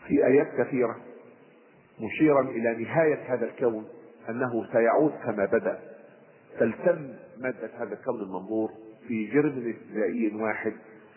في 0.06 0.26
آيات 0.26 0.48
كثيرة 0.58 0.96
مشيرا 2.00 2.40
إلى 2.40 2.84
نهاية 2.84 3.34
هذا 3.34 3.44
الكون 3.44 3.84
أنه 4.28 4.66
سيعود 4.72 5.12
كما 5.24 5.44
بدأ. 5.44 5.78
تلتم 6.58 7.14
مادة 7.38 7.70
هذا 7.78 7.92
الكون 7.92 8.20
المنظور 8.20 8.70
في 9.08 9.26
جرم 9.26 9.74
ابتدائي 9.76 10.42
واحد 10.42 10.72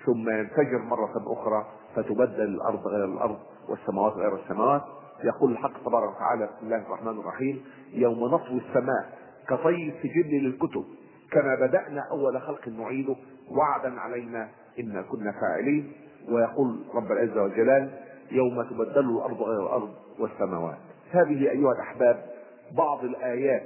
ثم 0.06 0.30
ينفجر 0.30 0.78
مرة 0.78 1.34
أخرى 1.34 1.68
فتبدل 1.96 2.42
الأرض 2.44 2.88
غير 2.88 3.06
الأرض 3.06 3.40
والسماوات 3.70 4.14
غير 4.14 4.36
السماوات. 4.36 4.82
يقول 5.24 5.52
الحق 5.52 5.84
تبارك 5.86 6.16
وتعالى 6.16 6.46
بسم 6.46 6.66
الله 6.66 6.78
الرحمن 6.78 7.20
الرحيم 7.20 7.66
يوم 7.94 8.20
نطوي 8.20 8.62
السماء 8.70 9.25
كطي 9.50 9.90
السجل 9.98 10.30
للكتب 10.44 10.86
كما 11.32 11.56
بدأنا 11.56 12.02
أول 12.12 12.42
خلق 12.42 12.68
نعيده 12.68 13.16
وعدا 13.52 14.00
علينا 14.00 14.50
إنا 14.80 15.02
كنا 15.02 15.32
فاعلين 15.32 15.92
ويقول 16.30 16.80
رب 16.96 17.12
العزة 17.12 17.42
والجلال 17.44 17.90
يوم 18.32 18.64
تبدل 18.64 19.10
الأرض 19.10 19.42
غير 19.42 19.64
الأرض 19.64 19.90
والسماوات. 20.20 20.78
هذه 21.12 21.50
أيها 21.52 21.72
الأحباب 21.72 22.26
بعض 22.78 23.04
الآيات 23.04 23.64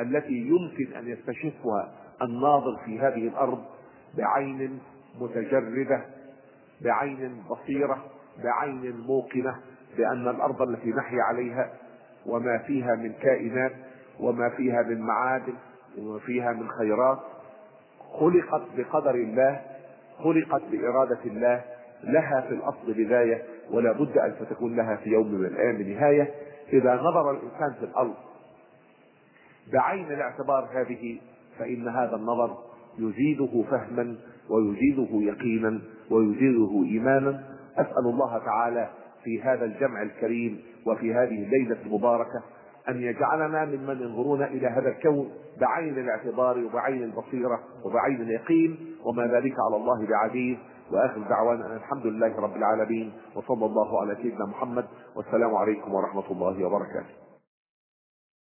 التي 0.00 0.32
يمكن 0.48 0.92
أن 0.96 1.08
يستشفها 1.08 1.92
الناظر 2.22 2.76
في 2.84 2.98
هذه 2.98 3.28
الأرض 3.28 3.64
بعين 4.18 4.78
متجردة 5.20 6.04
بعين 6.80 7.42
بصيرة 7.50 8.04
بعين 8.44 9.00
موقنة 9.00 9.56
بأن 9.96 10.28
الأرض 10.28 10.62
التي 10.62 10.90
نحيا 10.90 11.22
عليها 11.22 11.70
وما 12.26 12.58
فيها 12.58 12.94
من 12.94 13.12
كائنات 13.12 13.72
وما 14.20 14.48
فيها 14.48 14.82
من 14.82 15.00
معادن 15.00 15.54
وما 15.98 16.18
فيها 16.18 16.52
من 16.52 16.68
خيرات 16.68 17.18
خلقت 18.20 18.62
بقدر 18.76 19.14
الله 19.14 19.60
خلقت 20.18 20.62
بإرادة 20.72 21.18
الله 21.26 21.64
لها 22.04 22.40
في 22.40 22.54
الأصل 22.54 22.92
بداية 22.92 23.42
ولا 23.70 23.92
بد 23.92 24.18
أن 24.18 24.34
تكون 24.50 24.76
لها 24.76 24.96
في 24.96 25.10
يوم 25.10 25.34
من 25.34 25.46
الأيام 25.46 25.82
نهاية. 25.82 26.34
إذا 26.72 26.94
نظر 26.94 27.30
الإنسان 27.30 27.72
في 27.80 27.84
الأرض 27.84 28.14
بعين 29.72 30.06
الاعتبار 30.12 30.68
هذه 30.72 31.18
فإن 31.58 31.88
هذا 31.88 32.16
النظر 32.16 32.56
يزيده 32.98 33.64
فهما 33.70 34.16
ويزيده 34.50 35.08
يقينا 35.12 35.80
ويزيده 36.10 36.82
إيمانا. 36.84 37.44
أسأل 37.76 38.06
الله 38.06 38.38
تعالى 38.38 38.88
في 39.24 39.42
هذا 39.42 39.64
الجمع 39.64 40.02
الكريم 40.02 40.62
وفي 40.86 41.14
هذه 41.14 41.44
الليلة 41.44 41.76
المباركة 41.86 42.42
أن 42.88 43.02
يجعلنا 43.02 43.64
ممن 43.64 44.00
ينظرون 44.02 44.42
إلى 44.42 44.66
هذا 44.66 44.88
الكون 44.88 45.30
بعين 45.60 45.98
الاعتبار 45.98 46.58
وبعين 46.58 47.02
البصيرة 47.02 47.60
وبعين 47.84 48.20
اليقين 48.20 48.96
وما 49.04 49.26
ذلك 49.26 49.54
على 49.66 49.76
الله 49.76 50.06
بعزيز. 50.06 50.58
وآخر 50.92 51.20
دعوانا 51.28 51.66
أن 51.66 51.76
الحمد 51.76 52.06
لله 52.06 52.40
رب 52.40 52.56
العالمين 52.56 53.12
وصلى 53.36 53.66
الله 53.66 54.00
على 54.00 54.16
سيدنا 54.22 54.46
محمد 54.46 54.84
والسلام 55.16 55.54
عليكم 55.54 55.94
ورحمة 55.94 56.30
الله 56.30 56.66
وبركاته. 56.66 57.23